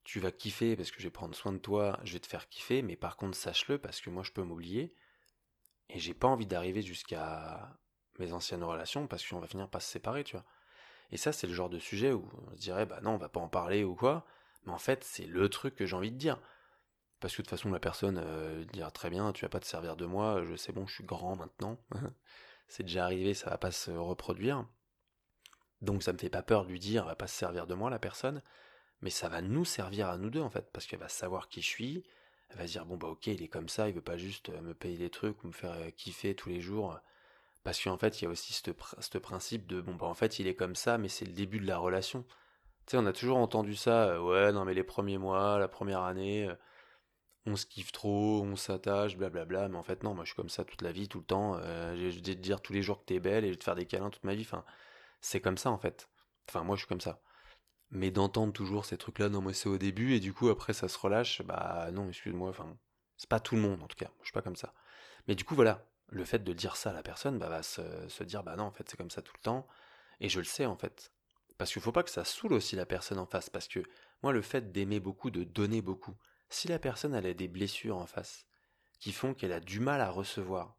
tu 0.04 0.20
vas 0.20 0.32
kiffer 0.32 0.76
parce 0.76 0.90
que 0.90 0.98
je 0.98 1.04
vais 1.04 1.10
prendre 1.10 1.34
soin 1.34 1.52
de 1.52 1.58
toi, 1.58 1.98
je 2.04 2.14
vais 2.14 2.20
te 2.20 2.26
faire 2.26 2.48
kiffer, 2.48 2.82
mais 2.82 2.96
par 2.96 3.16
contre 3.16 3.36
sache-le 3.36 3.78
parce 3.78 4.00
que 4.00 4.10
moi 4.10 4.22
je 4.22 4.32
peux 4.32 4.42
m'oublier 4.42 4.94
et 5.88 5.98
j'ai 5.98 6.14
pas 6.14 6.28
envie 6.28 6.46
d'arriver 6.46 6.82
jusqu'à 6.82 7.76
mes 8.18 8.32
anciennes 8.32 8.64
relations 8.64 9.06
parce 9.06 9.26
qu'on 9.26 9.40
va 9.40 9.46
finir 9.46 9.68
par 9.68 9.82
se 9.82 9.90
séparer, 9.90 10.24
tu 10.24 10.36
vois. 10.36 10.44
Et 11.10 11.16
ça 11.16 11.32
c'est 11.32 11.46
le 11.46 11.54
genre 11.54 11.70
de 11.70 11.78
sujet 11.78 12.12
où 12.12 12.28
on 12.46 12.52
se 12.52 12.60
dirait 12.60 12.86
bah 12.86 13.00
non 13.02 13.12
on 13.12 13.18
va 13.18 13.28
pas 13.28 13.40
en 13.40 13.48
parler 13.48 13.84
ou 13.84 13.94
quoi, 13.94 14.24
mais 14.64 14.72
en 14.72 14.78
fait 14.78 15.04
c'est 15.04 15.26
le 15.26 15.48
truc 15.48 15.74
que 15.74 15.86
j'ai 15.86 15.96
envie 15.96 16.12
de 16.12 16.18
dire. 16.18 16.40
Parce 17.20 17.34
que 17.36 17.42
de 17.42 17.46
toute 17.46 17.50
façon 17.50 17.70
la 17.70 17.80
personne 17.80 18.20
euh, 18.24 18.64
dira 18.72 18.90
très 18.90 19.10
bien 19.10 19.32
tu 19.32 19.44
vas 19.44 19.48
pas 19.48 19.60
te 19.60 19.66
servir 19.66 19.96
de 19.96 20.06
moi, 20.06 20.44
je 20.44 20.56
sais 20.56 20.72
bon 20.72 20.86
je 20.86 20.94
suis 20.94 21.04
grand 21.04 21.36
maintenant, 21.36 21.78
c'est 22.68 22.84
déjà 22.84 23.04
arrivé, 23.04 23.34
ça 23.34 23.50
va 23.50 23.58
pas 23.58 23.72
se 23.72 23.90
reproduire. 23.90 24.66
Donc 25.82 26.02
ça 26.02 26.12
me 26.12 26.18
fait 26.18 26.30
pas 26.30 26.42
peur 26.42 26.64
de 26.64 26.70
lui 26.70 26.78
dire 26.78 27.04
va 27.04 27.16
pas 27.16 27.26
se 27.26 27.36
servir 27.36 27.66
de 27.66 27.74
moi 27.74 27.90
la 27.90 27.98
personne, 27.98 28.42
mais 29.02 29.10
ça 29.10 29.28
va 29.28 29.40
nous 29.40 29.64
servir 29.64 30.08
à 30.08 30.18
nous 30.18 30.30
deux 30.30 30.40
en 30.40 30.50
fait, 30.50 30.70
parce 30.72 30.86
qu'elle 30.86 31.00
va 31.00 31.08
savoir 31.08 31.48
qui 31.48 31.62
je 31.62 31.66
suis, 31.68 32.04
elle 32.50 32.58
va 32.58 32.66
se 32.66 32.72
dire 32.72 32.86
bon 32.86 32.96
bah 32.96 33.08
ok 33.08 33.28
il 33.28 33.42
est 33.42 33.48
comme 33.48 33.68
ça, 33.68 33.88
il 33.88 33.94
veut 33.94 34.02
pas 34.02 34.16
juste 34.16 34.50
euh, 34.50 34.60
me 34.60 34.74
payer 34.74 34.98
des 34.98 35.10
trucs 35.10 35.42
ou 35.44 35.48
me 35.48 35.52
faire 35.52 35.72
euh, 35.72 35.90
kiffer 35.90 36.34
tous 36.34 36.48
les 36.48 36.60
jours, 36.60 36.98
parce 37.64 37.82
qu'en 37.82 37.96
fait 37.96 38.20
il 38.20 38.24
y 38.24 38.26
a 38.26 38.30
aussi 38.30 38.52
ce 38.52 39.18
principe 39.18 39.66
de 39.66 39.80
bon 39.80 39.94
bah 39.94 40.06
en 40.06 40.14
fait 40.14 40.38
il 40.38 40.46
est 40.46 40.54
comme 40.54 40.76
ça, 40.76 40.98
mais 40.98 41.08
c'est 41.08 41.24
le 41.24 41.32
début 41.32 41.60
de 41.60 41.66
la 41.66 41.78
relation. 41.78 42.24
Tu 42.86 42.92
sais 42.92 42.96
on 42.98 43.06
a 43.06 43.12
toujours 43.12 43.38
entendu 43.38 43.74
ça, 43.76 44.08
euh, 44.10 44.20
ouais 44.20 44.52
non 44.52 44.64
mais 44.64 44.74
les 44.74 44.84
premiers 44.84 45.18
mois, 45.18 45.58
la 45.58 45.68
première 45.68 46.02
année, 46.02 46.48
on 47.46 47.56
se 47.56 47.66
kiffe 47.66 47.92
trop, 47.92 48.42
on 48.42 48.56
s'attache, 48.56 49.16
blablabla, 49.16 49.68
mais 49.68 49.78
en 49.78 49.82
fait 49.82 50.02
non 50.02 50.14
moi 50.14 50.24
je 50.24 50.30
suis 50.30 50.36
comme 50.36 50.50
ça 50.50 50.64
toute 50.64 50.82
la 50.82 50.92
vie, 50.92 51.08
tout 51.08 51.18
le 51.20 51.24
temps, 51.24 51.58
je 51.60 52.08
vais 52.08 52.20
te 52.20 52.30
dire 52.32 52.60
tous 52.60 52.72
les 52.72 52.82
jours 52.82 53.00
que 53.00 53.06
t'es 53.06 53.20
belle 53.20 53.44
et 53.44 53.48
je 53.48 53.52
vais 53.52 53.58
te 53.58 53.64
faire 53.64 53.76
des 53.76 53.86
câlins 53.86 54.10
toute 54.10 54.24
ma 54.24 54.34
vie, 54.34 54.42
enfin 54.42 54.64
c'est 55.20 55.40
comme 55.40 55.58
ça 55.58 55.70
en 55.70 55.78
fait. 55.78 56.08
Enfin 56.48 56.64
moi 56.64 56.76
je 56.76 56.80
suis 56.80 56.88
comme 56.88 57.00
ça 57.00 57.20
mais 57.90 58.10
d'entendre 58.10 58.52
toujours 58.52 58.84
ces 58.84 58.96
trucs-là, 58.96 59.28
non, 59.28 59.40
moi 59.40 59.52
c'est 59.52 59.68
au 59.68 59.78
début, 59.78 60.14
et 60.14 60.20
du 60.20 60.32
coup 60.32 60.48
après 60.48 60.72
ça 60.72 60.88
se 60.88 60.98
relâche, 60.98 61.42
bah 61.42 61.90
non, 61.92 62.08
excuse-moi, 62.08 62.48
enfin, 62.50 62.76
c'est 63.16 63.28
pas 63.28 63.40
tout 63.40 63.56
le 63.56 63.62
monde 63.62 63.82
en 63.82 63.86
tout 63.86 63.96
cas, 63.96 64.10
je 64.20 64.26
suis 64.26 64.32
pas 64.32 64.42
comme 64.42 64.56
ça. 64.56 64.74
Mais 65.28 65.34
du 65.34 65.44
coup, 65.44 65.54
voilà, 65.54 65.86
le 66.08 66.24
fait 66.24 66.40
de 66.44 66.52
dire 66.52 66.76
ça 66.76 66.90
à 66.90 66.92
la 66.92 67.02
personne, 67.02 67.38
bah, 67.38 67.48
va 67.48 67.62
se, 67.62 68.24
dire, 68.24 68.42
bah 68.42 68.56
non, 68.56 68.64
en 68.64 68.72
fait 68.72 68.88
c'est 68.88 68.96
comme 68.96 69.10
ça 69.10 69.22
tout 69.22 69.32
le 69.36 69.42
temps, 69.42 69.66
et 70.20 70.28
je 70.28 70.38
le 70.38 70.44
sais 70.44 70.66
en 70.66 70.76
fait. 70.76 71.12
Parce 71.58 71.72
qu'il 71.72 71.82
faut 71.82 71.92
pas 71.92 72.02
que 72.02 72.10
ça 72.10 72.24
saoule 72.24 72.54
aussi 72.54 72.76
la 72.76 72.86
personne 72.86 73.18
en 73.18 73.26
face, 73.26 73.50
parce 73.50 73.68
que 73.68 73.80
moi 74.22 74.32
le 74.32 74.42
fait 74.42 74.72
d'aimer 74.72 75.00
beaucoup, 75.00 75.30
de 75.30 75.44
donner 75.44 75.82
beaucoup, 75.82 76.16
si 76.48 76.68
la 76.68 76.78
personne 76.78 77.14
elle 77.14 77.26
a 77.26 77.34
des 77.34 77.48
blessures 77.48 77.96
en 77.96 78.06
face, 78.06 78.46
qui 78.98 79.12
font 79.12 79.34
qu'elle 79.34 79.52
a 79.52 79.60
du 79.60 79.80
mal 79.80 80.00
à 80.00 80.10
recevoir, 80.10 80.76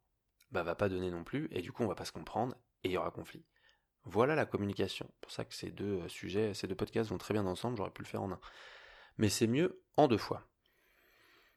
bah 0.52 0.64
va 0.64 0.76
pas 0.76 0.90
donner 0.90 1.12
non 1.12 1.24
plus, 1.24 1.48
et 1.52 1.62
du 1.62 1.72
coup 1.72 1.84
on 1.84 1.88
va 1.88 1.96
pas 1.96 2.06
se 2.06 2.12
comprendre, 2.12 2.56
et 2.84 2.90
il 2.90 2.92
y 2.92 2.98
aura 2.98 3.12
conflit. 3.12 3.46
Voilà 4.06 4.36
la 4.36 4.46
communication. 4.46 5.08
C'est 5.10 5.22
pour 5.22 5.32
ça 5.32 5.46
que 5.46 5.54
ces 5.54 5.72
deux 5.72 6.02
euh, 6.02 6.08
sujets, 6.08 6.54
ces 6.54 6.68
deux 6.68 6.76
podcasts 6.76 7.10
vont 7.10 7.18
très 7.18 7.34
bien 7.34 7.46
ensemble, 7.46 7.78
j'aurais 7.78 7.92
pu 7.92 8.02
le 8.02 8.08
faire 8.08 8.24
en 8.24 8.32
un. 8.32 8.40
Mais 9.18 9.30
c'est 9.30 9.48
mieux 9.48 9.84
en 9.98 10.08
deux 10.08 10.18
fois. 10.18 10.48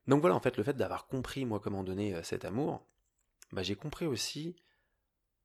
Donc 0.07 0.21
voilà, 0.21 0.35
en 0.35 0.41
fait, 0.41 0.57
le 0.57 0.63
fait 0.63 0.77
d'avoir 0.77 1.07
compris, 1.07 1.47
moi, 1.47 1.61
comment 1.61 1.83
donner 1.83 2.15
euh, 2.15 2.23
cet 2.23 2.45
amour, 2.45 2.87
bah, 3.53 3.63
j'ai 3.63 3.77
compris 3.77 4.07
aussi, 4.07 4.57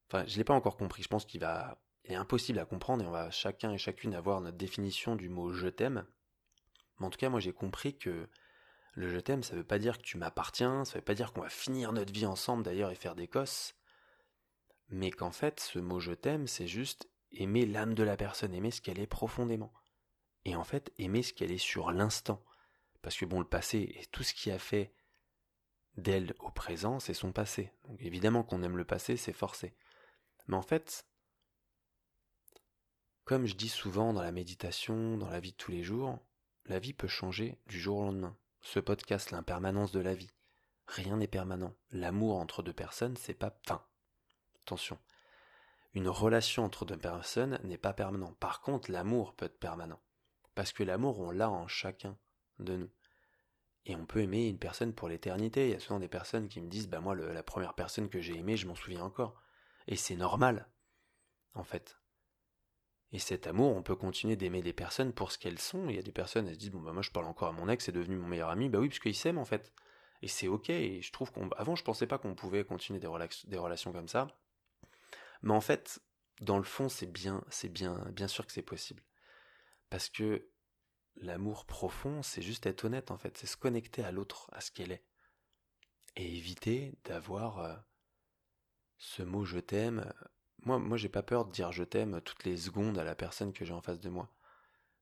enfin, 0.08 0.25
je 0.27 0.34
ne 0.34 0.38
l'ai 0.38 0.44
pas 0.44 0.53
encore 0.53 0.75
compris, 0.75 1.03
je 1.03 1.08
pense 1.08 1.25
qu'il 1.25 1.39
va, 1.39 1.82
il 2.03 2.12
est 2.12 2.15
impossible 2.15 2.60
à 2.60 2.65
comprendre 2.65 3.03
et 3.03 3.08
on 3.08 3.12
va 3.12 3.32
chacun 3.32 3.72
et 3.72 3.77
chacune 3.77 4.13
avoir 4.13 4.41
notre 4.41 4.58
définition 4.58 5.15
du 5.15 5.29
mot 5.29 5.53
je 5.53 5.68
t'aime. 5.68 6.06
Mais 7.00 7.06
en 7.06 7.10
tout 7.10 7.18
cas, 7.18 7.29
moi, 7.29 7.39
j'ai 7.39 7.53
compris 7.53 7.98
que 7.98 8.27
le 8.94 9.10
je 9.10 9.20
t'aime, 9.20 9.44
ça 9.44 9.53
ne 9.53 9.60
veut 9.60 9.65
pas 9.65 9.79
dire 9.79 9.98
que 9.98 10.03
tu 10.03 10.18
m'appartiens, 10.18 10.84
ça 10.84 10.96
ne 10.96 11.01
veut 11.01 11.06
pas 11.06 11.15
dire 11.15 11.32
qu'on 11.32 11.41
va 11.41 11.50
finir 11.50 11.94
notre 11.94 12.12
vie 12.12 12.25
ensemble 12.25 12.63
d'ailleurs 12.63 12.91
et 12.91 12.96
faire 12.96 13.15
des 13.15 13.29
cosses 13.29 13.78
mais 14.89 15.12
qu'en 15.12 15.31
fait, 15.31 15.60
ce 15.60 15.79
mot 15.79 16.00
je 16.00 16.13
t'aime, 16.13 16.48
c'est 16.48 16.67
juste 16.67 17.10
aimer 17.31 17.65
l'âme 17.65 17.93
de 17.93 18.03
la 18.03 18.17
personne, 18.17 18.53
aimer 18.53 18.72
ce 18.72 18.81
qu'elle 18.81 19.00
est 19.00 19.08
profondément. 19.08 19.72
Et 20.46 20.55
en 20.55 20.63
fait, 20.63 20.91
aimer 20.98 21.22
ce 21.22 21.34
qu'elle 21.34 21.51
est 21.51 21.58
sur 21.58 21.91
l'instant. 21.91 22.43
Parce 23.01 23.17
que 23.17 23.25
bon, 23.25 23.39
le 23.39 23.46
passé 23.46 23.93
et 23.96 24.05
tout 24.08 24.24
ce 24.24 24.34
qui 24.34 24.51
a 24.51 24.60
fait 24.60 24.93
d'elle 25.96 26.34
au 26.39 26.51
présent, 26.51 27.00
c'est 27.00 27.13
son 27.13 27.31
passé. 27.31 27.72
Donc 27.88 28.01
évidemment 28.01 28.43
qu'on 28.43 28.63
aime 28.63 28.77
le 28.77 28.86
passé, 28.86 29.17
c'est 29.17 29.34
forcé. 29.34 29.75
Mais 30.48 30.55
en 30.55 30.62
fait, 30.62 31.05
comme 33.25 33.46
je 33.46 33.55
dis 33.55 33.69
souvent 33.69 34.13
dans 34.13 34.24
la 34.24 34.31
méditation, 34.31 35.17
dans 35.17 35.29
la 35.29 35.39
vie 35.39 35.51
de 35.51 35.58
tous 35.58 35.72
les 35.72 35.84
jours, 35.84 36.19
la 36.65 36.79
vie 36.79 36.93
peut 36.93 37.08
changer 37.08 37.58
du 37.67 37.79
jour 37.79 38.00
au 38.00 38.05
lendemain. 38.05 38.36
Ce 38.62 38.79
podcast, 38.79 39.31
l'impermanence 39.31 39.91
de 39.91 40.00
la 40.00 40.15
vie. 40.15 40.31
Rien 40.88 41.17
n'est 41.17 41.27
permanent. 41.27 41.75
L'amour 41.91 42.38
entre 42.38 42.63
deux 42.63 42.74
personnes, 42.74 43.15
c'est 43.15 43.34
pas. 43.34 43.55
Enfin, 43.65 43.86
attention. 44.63 44.98
Une 45.94 46.08
relation 46.08 46.66
entre 46.66 46.86
deux 46.86 46.98
personnes 46.98 47.60
n'est 47.63 47.78
pas 47.78 47.94
permanent. 47.94 48.34
Par 48.39 48.62
contre, 48.62 48.92
l'amour 48.92 49.34
peut 49.34 49.46
être 49.46 49.60
permanent. 49.60 50.00
Parce 50.56 50.72
que 50.72 50.84
l'amour, 50.84 51.20
on 51.20 51.32
l'a 51.32 51.50
en 51.50 51.68
chacun 51.68 52.18
de 52.60 52.75
nous. 52.75 52.89
Et 53.86 53.96
on 53.96 54.06
peut 54.06 54.22
aimer 54.22 54.48
une 54.48 54.60
personne 54.60 54.94
pour 54.94 55.08
l'éternité. 55.08 55.68
Il 55.68 55.72
y 55.72 55.75
a 55.75 55.80
souvent 55.80 56.00
des 56.00 56.08
personnes 56.08 56.48
qui 56.48 56.62
me 56.62 56.68
disent, 56.68 56.89
bah 56.89 57.00
moi, 57.00 57.16
la 57.16 57.44
première 57.44 57.74
personne 57.74 58.10
que 58.10 58.22
j'ai 58.22 58.38
aimée, 58.38 58.58
je 58.58 58.68
m'en 58.68 58.75
souviens 58.75 59.04
encore. 59.04 59.42
Et 59.88 59.96
c'est 59.96 60.16
normal, 60.16 60.70
en 61.56 61.63
fait. 61.63 62.00
Et 63.12 63.18
cet 63.18 63.48
amour, 63.48 63.75
on 63.75 63.82
peut 63.82 63.96
continuer 63.96 64.36
d'aimer 64.36 64.62
des 64.62 64.74
personnes 64.74 65.13
pour 65.13 65.32
ce 65.32 65.39
qu'elles 65.39 65.58
sont. 65.58 65.89
Il 65.89 65.96
y 65.96 66.00
a 66.00 66.04
des 66.04 66.12
personnes, 66.12 66.48
elles 66.48 66.54
se 66.54 66.60
disent, 66.60 66.72
bon, 66.72 66.82
bah, 66.82 66.94
moi, 66.94 67.01
je 67.01 67.10
parle 67.10 67.25
encore 67.25 67.48
à 67.48 67.51
mon 67.54 67.68
ex, 67.68 67.84
c'est 67.84 67.92
devenu 67.92 68.18
mon 68.18 68.28
meilleur 68.28 68.50
ami. 68.50 68.70
Bah 68.70 68.78
oui, 68.78 68.89
parce 68.89 69.00
qu'il 69.00 69.16
s'aime, 69.16 69.39
en 69.39 69.46
fait. 69.46 69.74
Et 70.22 70.28
c'est 70.28 70.48
ok. 70.48 70.70
Et 70.70 71.01
je 71.01 71.12
trouve 71.12 71.32
qu'on, 71.32 71.50
avant, 71.51 71.75
je 71.75 71.84
pensais 71.84 72.06
pas 72.06 72.20
qu'on 72.20 72.36
pouvait 72.36 72.63
continuer 72.63 73.00
des 73.00 73.08
relations 73.58 73.92
comme 73.92 74.08
ça. 74.08 74.28
Mais 75.41 75.53
en 75.53 75.62
fait, 75.62 76.01
dans 76.41 76.58
le 76.58 76.63
fond, 76.63 76.89
c'est 76.89 77.12
bien, 77.12 77.43
c'est 77.50 77.69
bien, 77.69 78.05
bien 78.12 78.27
sûr 78.27 78.46
que 78.46 78.51
c'est 78.51 78.62
possible. 78.62 79.03
Parce 79.89 80.10
que 80.10 80.50
l'amour 81.15 81.65
profond, 81.65 82.22
c'est 82.24 82.41
juste 82.41 82.65
être 82.65 82.86
honnête, 82.86 83.12
en 83.12 83.17
fait. 83.17 83.38
C'est 83.38 83.48
se 83.48 83.58
connecter 83.58 84.03
à 84.03 84.12
l'autre, 84.12 84.50
à 84.53 84.62
ce 84.62 84.72
qu'elle 84.72 84.91
est. 84.91 85.03
Et 86.15 86.38
éviter 86.38 86.98
d'avoir 87.05 87.60
euh, 87.60 87.75
ce 88.98 89.24
mot 89.24 89.46
je 89.46 89.60
t'aime 89.60 90.12
moi, 90.65 90.79
moi 90.79 90.98
j'ai 90.98 91.10
pas 91.10 91.24
peur 91.24 91.46
de 91.46 91.51
dire 91.51 91.72
je 91.72 91.84
t'aime 91.84 92.22
toutes 92.22 92.43
les 92.43 92.58
secondes 92.58 92.98
à 92.98 93.03
la 93.03 93.15
personne 93.15 93.53
que 93.53 93.65
j'ai 93.65 93.74
en 93.74 93.81
face 93.81 94.00
de 94.00 94.10
moi. 94.10 94.29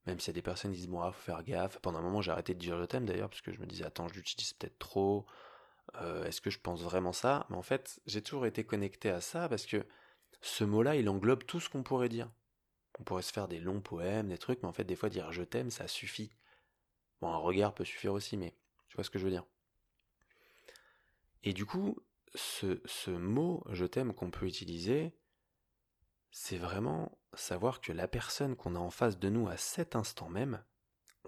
Même 0.06 0.20
s'il 0.20 0.30
y 0.30 0.32
a 0.32 0.34
des 0.36 0.42
personnes 0.42 0.72
qui 0.72 0.78
disent 0.78 0.88
bon, 0.88 1.02
ah, 1.02 1.12
faut 1.12 1.22
faire 1.22 1.44
gaffe. 1.44 1.80
Pendant 1.80 2.00
un 2.00 2.02
moment, 2.02 2.22
j'ai 2.22 2.32
arrêté 2.32 2.54
de 2.54 2.60
dire 2.60 2.80
je 2.80 2.86
t'aime 2.86 3.06
d'ailleurs, 3.06 3.30
parce 3.30 3.42
que 3.42 3.52
je 3.52 3.60
me 3.60 3.66
disais 3.66 3.86
attends, 3.86 4.08
je 4.08 4.14
l'utilise 4.16 4.54
peut-être 4.54 4.78
trop. 4.80 5.26
Euh, 5.96 6.26
est-ce 6.26 6.42
que 6.42 6.50
je 6.50 6.60
pense 6.60 6.82
vraiment 6.82 7.14
ça? 7.14 7.46
Mais 7.50 7.58
en 7.58 7.62
fait, 7.62 8.00
j'ai 8.06 8.22
toujours 8.22 8.46
été 8.46 8.66
connecté 8.66 9.10
à 9.10 9.22
ça 9.22 9.50
parce 9.50 9.66
que 9.66 9.86
ce 10.42 10.64
mot-là, 10.64 10.96
il 10.96 11.10
englobe 11.10 11.44
tout 11.46 11.60
ce 11.60 11.70
qu'on 11.70 11.84
pourrait 11.84 12.10
dire. 12.10 12.30
On 13.00 13.04
pourrait 13.04 13.22
se 13.22 13.34
faire 13.34 13.48
des 13.48 13.60
longs 13.60 13.82
poèmes, 13.82 14.30
des 14.30 14.38
trucs, 14.38 14.62
mais 14.62 14.70
en 14.70 14.74
fait, 14.74 14.84
des 14.84 14.96
fois, 14.96 15.10
dire 15.10 15.32
je 15.32 15.44
t'aime, 15.44 15.72
ça 15.72 15.88
suffit. 15.88 16.32
Bon, 17.22 17.30
un 17.30 17.38
regard 17.38 17.74
peut 17.74 17.86
suffire 17.86 18.14
aussi, 18.14 18.38
mais 18.38 18.56
tu 18.88 18.96
vois 18.96 19.04
ce 19.04 19.10
que 19.10 19.20
je 19.20 19.26
veux 19.26 19.32
dire. 19.32 19.46
Et 21.44 21.54
du 21.54 21.66
coup, 21.66 21.98
ce, 22.36 23.10
mot 23.10 23.64
je 23.70 23.86
t'aime 23.86 24.14
qu'on 24.14 24.32
peut 24.32 24.46
utiliser, 24.46 25.14
c'est 26.32 26.58
vraiment 26.58 27.18
savoir 27.34 27.82
que 27.82 27.92
la 27.92 28.08
personne 28.08 28.56
qu'on 28.56 28.76
a 28.76 28.80
en 28.80 28.90
face 28.90 29.18
de 29.18 29.30
nous 29.30 29.48
à 29.48 29.58
cet 29.58 29.96
instant 29.96 30.30
même, 30.30 30.64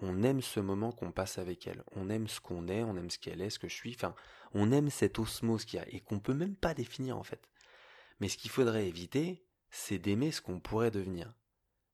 on 0.02 0.22
aime 0.22 0.40
ce 0.40 0.60
moment 0.60 0.92
qu'on 0.92 1.12
passe 1.12 1.38
avec 1.38 1.66
elle, 1.66 1.84
on 1.92 2.08
aime 2.10 2.28
ce 2.28 2.40
qu'on 2.40 2.68
est, 2.68 2.82
on 2.82 2.96
aime 2.96 3.10
ce 3.10 3.18
qu'elle 3.18 3.40
est, 3.40 3.50
ce 3.50 3.58
que 3.58 3.68
je 3.68 3.74
suis, 3.74 3.94
enfin, 3.94 4.14
on 4.52 4.72
aime 4.72 4.90
cette 4.90 5.18
osmose 5.18 5.64
qu'il 5.64 5.78
y 5.78 5.82
a 5.82 5.88
et 5.88 6.00
qu'on 6.00 6.20
peut 6.20 6.34
même 6.34 6.56
pas 6.56 6.74
définir 6.74 7.16
en 7.16 7.22
fait. 7.22 7.48
Mais 8.20 8.28
ce 8.28 8.36
qu'il 8.36 8.50
faudrait 8.50 8.86
éviter, 8.86 9.44
c'est 9.70 9.98
d'aimer 9.98 10.30
ce 10.30 10.40
qu'on 10.40 10.60
pourrait 10.60 10.90
devenir 10.90 11.34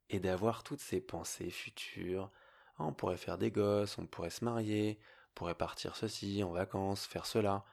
et 0.08 0.20
d'avoir 0.20 0.62
toutes 0.62 0.80
ces 0.80 1.00
pensées 1.00 1.50
futures. 1.50 2.30
Ah, 2.78 2.84
on 2.84 2.92
pourrait 2.92 3.16
faire 3.16 3.38
des 3.38 3.50
gosses, 3.50 3.98
on 3.98 4.06
pourrait 4.06 4.30
se 4.30 4.44
marier, 4.44 4.98
on 5.30 5.34
pourrait 5.34 5.54
partir 5.54 5.96
ceci 5.96 6.42
en 6.42 6.50
vacances, 6.50 7.06
faire 7.06 7.26
cela. 7.26 7.64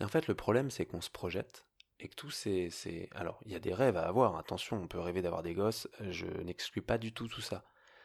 Et 0.00 0.04
en 0.04 0.08
fait, 0.08 0.26
le 0.28 0.34
problème, 0.34 0.70
c'est 0.70 0.86
qu'on 0.86 1.00
se 1.00 1.10
projette 1.10 1.68
et 2.00 2.08
que 2.08 2.14
tout 2.14 2.30
c'est 2.30 2.70
c'est 2.70 3.08
alors 3.12 3.40
il 3.44 3.52
y 3.52 3.56
a 3.56 3.60
des 3.60 3.74
rêves 3.74 3.96
à 3.96 4.06
avoir 4.06 4.36
attention 4.36 4.76
on 4.76 4.86
peut 4.86 5.00
rêver 5.00 5.22
d'avoir 5.22 5.42
des 5.42 5.54
gosses 5.54 5.88
je 6.00 6.26
n'exclus 6.26 6.82
pas 6.82 6.98
du 6.98 7.12
tout 7.12 7.28
tout 7.28 7.40
ça 7.40 7.64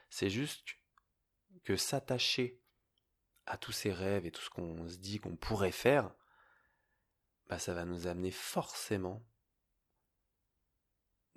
c'est 0.09 0.29
juste 0.29 0.63
que 1.63 1.75
s'attacher 1.75 2.59
à 3.45 3.57
tous 3.57 3.71
ces 3.71 3.91
rêves 3.91 4.25
et 4.25 4.31
tout 4.31 4.41
ce 4.41 4.49
qu'on 4.49 4.87
se 4.87 4.97
dit 4.97 5.19
qu'on 5.19 5.35
pourrait 5.35 5.71
faire 5.71 6.11
bah 7.47 7.59
ça 7.59 7.73
va 7.73 7.85
nous 7.85 8.07
amener 8.07 8.31
forcément 8.31 9.23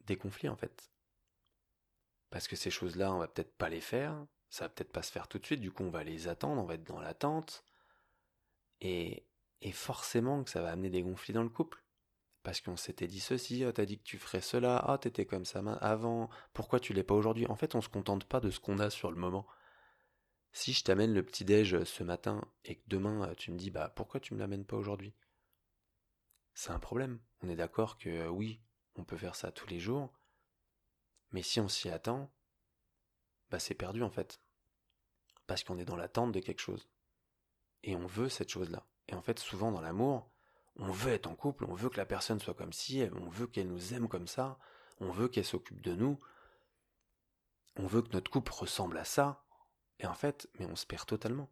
des 0.07 0.17
conflits 0.17 0.49
en 0.49 0.57
fait. 0.57 0.91
Parce 2.31 2.49
que 2.49 2.57
ces 2.57 2.71
choses-là 2.71 3.13
on 3.13 3.19
va 3.19 3.29
peut-être 3.29 3.57
pas 3.57 3.69
les 3.69 3.81
faire. 3.81 4.27
Ça 4.49 4.65
va 4.65 4.69
peut-être 4.71 4.93
pas 4.93 5.03
se 5.03 5.13
faire 5.13 5.29
tout 5.29 5.39
de 5.39 5.47
suite. 5.47 5.61
Du 5.61 5.73
coup 5.73 5.85
on 5.85 5.91
va 5.91 6.05
les 6.05 6.29
attendre. 6.29 6.63
On 6.63 6.67
va 6.67 6.75
être 6.75 6.85
dans 6.85 7.01
l'attente. 7.01 7.65
Et 8.81 9.27
et 9.63 9.73
forcément 9.73 10.45
que 10.45 10.51
ça 10.51 10.63
va 10.63 10.71
amener 10.71 10.91
des 10.91 11.03
conflits 11.03 11.33
dans 11.33 11.43
le 11.43 11.49
couple. 11.49 11.83
Parce 12.43 12.61
qu'on 12.61 12.77
s'était 12.77 13.09
dit 13.09 13.21
ceci, 13.21 13.65
oh, 13.65 13.73
t'as 13.73 13.87
dit 13.87 13.99
que 13.99 14.05
tu 14.05 14.19
ferais 14.19 14.41
cela, 14.41 14.77
ah 14.77 14.99
t'étais 14.99 15.27
comme 15.27 15.45
ça 15.45 15.59
avant, 15.81 16.31
pourquoi 16.53 16.79
tu 16.79 16.93
l'es 16.93 17.03
pas 17.03 17.15
aujourd'hui? 17.15 17.47
En 17.49 17.57
fait, 17.57 17.75
on 17.75 17.81
se 17.81 17.89
contente 17.89 18.25
pas 18.25 18.39
de 18.39 18.51
ce 18.51 18.61
qu'on 18.61 18.79
a 18.79 18.91
sur 18.91 19.11
le 19.11 19.17
moment. 19.17 19.47
Si 20.53 20.73
je 20.73 20.85
t'amène 20.85 21.13
le 21.13 21.25
petit 21.25 21.45
déj 21.45 21.75
euh, 21.75 21.85
ce 21.85 22.05
matin 22.05 22.41
et 22.65 22.77
que 22.77 22.83
demain 22.87 23.29
euh, 23.29 23.35
tu 23.35 23.51
me 23.51 23.59
dis 23.59 23.71
bah 23.71 23.93
pourquoi 23.95 24.21
tu 24.21 24.33
me 24.33 24.39
l'amènes 24.39 24.65
pas 24.65 24.77
aujourd'hui? 24.77 25.13
C'est 26.55 26.71
un 26.71 26.79
problème. 26.79 27.21
On 27.43 27.49
est 27.49 27.57
d'accord 27.57 27.99
que 27.99 28.09
euh, 28.09 28.29
oui, 28.29 28.63
on 28.97 29.05
peut 29.05 29.17
faire 29.17 29.35
ça 29.37 29.53
tous 29.53 29.67
les 29.67 29.81
jours, 29.81 30.13
mais 31.33 31.43
si 31.43 31.61
on 31.61 31.69
s'y 31.69 31.89
attend, 31.89 32.31
bah 33.51 33.59
c'est 33.59 33.75
perdu 33.75 34.03
en 34.03 34.11
fait. 34.11 34.41
Parce 35.47 35.65
qu'on 35.65 35.79
est 35.79 35.85
dans 35.85 35.97
l'attente 35.97 36.33
de 36.33 36.41
quelque 36.41 36.61
chose. 36.61 36.89
Et 37.83 37.95
on 37.95 38.07
veut 38.07 38.29
cette 38.29 38.49
chose-là. 38.49 38.85
Et 39.09 39.15
en 39.15 39.23
fait, 39.23 39.39
souvent 39.39 39.71
dans 39.71 39.81
l'amour, 39.81 40.29
on 40.77 40.91
veut 40.91 41.13
être 41.13 41.27
en 41.27 41.37
couple, 41.37 41.65
on 41.65 41.75
veut 41.75 41.89
que 41.89 41.97
la 41.97 42.07
personne 42.07 42.41
soit 42.41 42.55
comme 42.55 42.73
ci, 42.73 43.05
on 43.15 43.29
veut 43.29 43.47
qu'elle 43.47 43.69
nous 43.69 43.95
aime 43.95 44.09
comme 44.09 44.27
ça, 44.27 44.59
on 44.99 45.11
veut 45.11 45.29
qu'elle 45.29 45.45
s'occupe 45.45 45.81
de 45.81 45.95
nous, 45.95 46.19
on 47.77 47.87
veut 47.87 48.03
que 48.03 48.13
notre 48.13 48.31
couple 48.31 48.53
ressemble 48.53 48.99
à 48.99 49.05
ça, 49.05 49.45
et 49.99 50.07
en 50.07 50.15
fait, 50.15 50.49
mais 50.59 50.67
on 50.67 50.77
se 50.77 50.87
perd 50.87 51.07
totalement. 51.07 51.51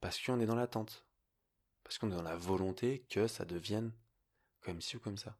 Parce 0.00 0.20
qu'on 0.20 0.40
est 0.40 0.46
dans 0.46 0.54
l'attente. 0.54 1.06
Parce 1.82 1.98
qu'on 1.98 2.10
est 2.10 2.16
dans 2.16 2.22
la 2.22 2.36
volonté 2.36 3.06
que 3.08 3.26
ça 3.26 3.44
devienne 3.44 3.92
comme 4.60 4.80
ci 4.80 4.96
ou 4.96 5.00
comme 5.00 5.16
ça. 5.16 5.36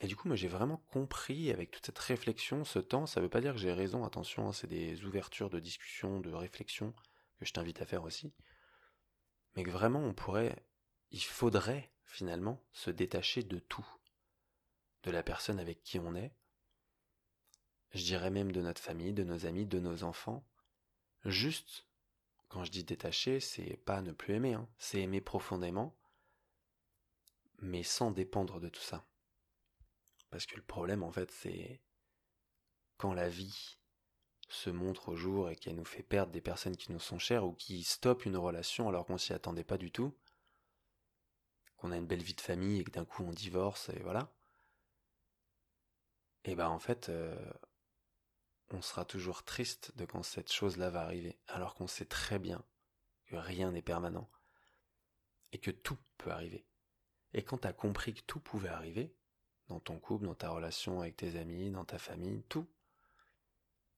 Et 0.00 0.06
du 0.06 0.14
coup, 0.14 0.28
moi 0.28 0.36
j'ai 0.36 0.48
vraiment 0.48 0.78
compris 0.92 1.50
avec 1.50 1.70
toute 1.70 1.86
cette 1.86 1.98
réflexion, 1.98 2.64
ce 2.64 2.78
temps, 2.78 3.06
ça 3.06 3.20
veut 3.20 3.28
pas 3.28 3.40
dire 3.40 3.52
que 3.52 3.58
j'ai 3.58 3.72
raison, 3.72 4.04
attention, 4.04 4.48
hein, 4.48 4.52
c'est 4.52 4.68
des 4.68 5.04
ouvertures 5.04 5.50
de 5.50 5.58
discussion, 5.58 6.20
de 6.20 6.32
réflexion 6.32 6.92
que 7.38 7.44
je 7.44 7.52
t'invite 7.52 7.82
à 7.82 7.86
faire 7.86 8.04
aussi. 8.04 8.32
Mais 9.56 9.64
que 9.64 9.70
vraiment 9.70 10.00
on 10.00 10.14
pourrait 10.14 10.56
il 11.10 11.22
faudrait 11.22 11.90
finalement 12.04 12.62
se 12.72 12.90
détacher 12.90 13.42
de 13.42 13.58
tout, 13.58 13.86
de 15.04 15.10
la 15.10 15.22
personne 15.22 15.58
avec 15.58 15.82
qui 15.82 15.98
on 15.98 16.14
est, 16.14 16.32
je 17.92 18.02
dirais 18.04 18.30
même 18.30 18.52
de 18.52 18.60
notre 18.60 18.82
famille, 18.82 19.12
de 19.12 19.24
nos 19.24 19.46
amis, 19.46 19.66
de 19.66 19.80
nos 19.80 20.04
enfants. 20.04 20.46
Juste, 21.24 21.86
quand 22.48 22.64
je 22.64 22.70
dis 22.70 22.84
détacher, 22.84 23.40
c'est 23.40 23.76
pas 23.76 24.02
ne 24.02 24.12
plus 24.12 24.34
aimer, 24.34 24.54
hein. 24.54 24.68
c'est 24.78 25.00
aimer 25.00 25.20
profondément, 25.20 25.96
mais 27.60 27.82
sans 27.82 28.10
dépendre 28.10 28.60
de 28.60 28.68
tout 28.68 28.82
ça. 28.82 29.06
Parce 30.30 30.46
que 30.46 30.56
le 30.56 30.62
problème, 30.62 31.02
en 31.02 31.12
fait, 31.12 31.30
c'est 31.30 31.80
quand 32.96 33.14
la 33.14 33.28
vie 33.28 33.78
se 34.48 34.70
montre 34.70 35.10
au 35.10 35.16
jour 35.16 35.50
et 35.50 35.56
qu'elle 35.56 35.76
nous 35.76 35.84
fait 35.84 36.02
perdre 36.02 36.32
des 36.32 36.40
personnes 36.40 36.76
qui 36.76 36.92
nous 36.92 37.00
sont 37.00 37.18
chères 37.18 37.44
ou 37.44 37.52
qui 37.52 37.82
stoppent 37.82 38.24
une 38.24 38.36
relation 38.36 38.88
alors 38.88 39.06
qu'on 39.06 39.18
s'y 39.18 39.32
attendait 39.32 39.64
pas 39.64 39.78
du 39.78 39.90
tout, 39.90 40.16
qu'on 41.76 41.92
a 41.92 41.96
une 41.96 42.06
belle 42.06 42.22
vie 42.22 42.34
de 42.34 42.40
famille 42.40 42.80
et 42.80 42.84
que 42.84 42.90
d'un 42.90 43.04
coup 43.04 43.24
on 43.24 43.32
divorce 43.32 43.90
et 43.90 44.00
voilà. 44.00 44.32
Et 46.44 46.54
ben 46.54 46.68
en 46.68 46.78
fait, 46.78 47.08
euh, 47.08 47.36
on 48.70 48.80
sera 48.80 49.04
toujours 49.04 49.44
triste 49.44 49.96
de 49.96 50.06
quand 50.06 50.22
cette 50.22 50.52
chose-là 50.52 50.90
va 50.90 51.02
arriver, 51.02 51.38
alors 51.46 51.74
qu'on 51.74 51.86
sait 51.86 52.06
très 52.06 52.38
bien 52.38 52.64
que 53.26 53.36
rien 53.36 53.70
n'est 53.70 53.82
permanent 53.82 54.30
et 55.52 55.58
que 55.58 55.70
tout 55.70 55.98
peut 56.16 56.30
arriver. 56.30 56.66
Et 57.34 57.42
quand 57.42 57.58
tu 57.58 57.68
as 57.68 57.72
compris 57.72 58.14
que 58.14 58.22
tout 58.22 58.40
pouvait 58.40 58.70
arriver, 58.70 59.14
dans 59.68 59.80
ton 59.80 59.98
couple, 59.98 60.26
dans 60.26 60.34
ta 60.34 60.50
relation 60.50 61.00
avec 61.00 61.16
tes 61.16 61.36
amis, 61.36 61.70
dans 61.70 61.84
ta 61.84 61.98
famille, 61.98 62.42
tout, 62.48 62.66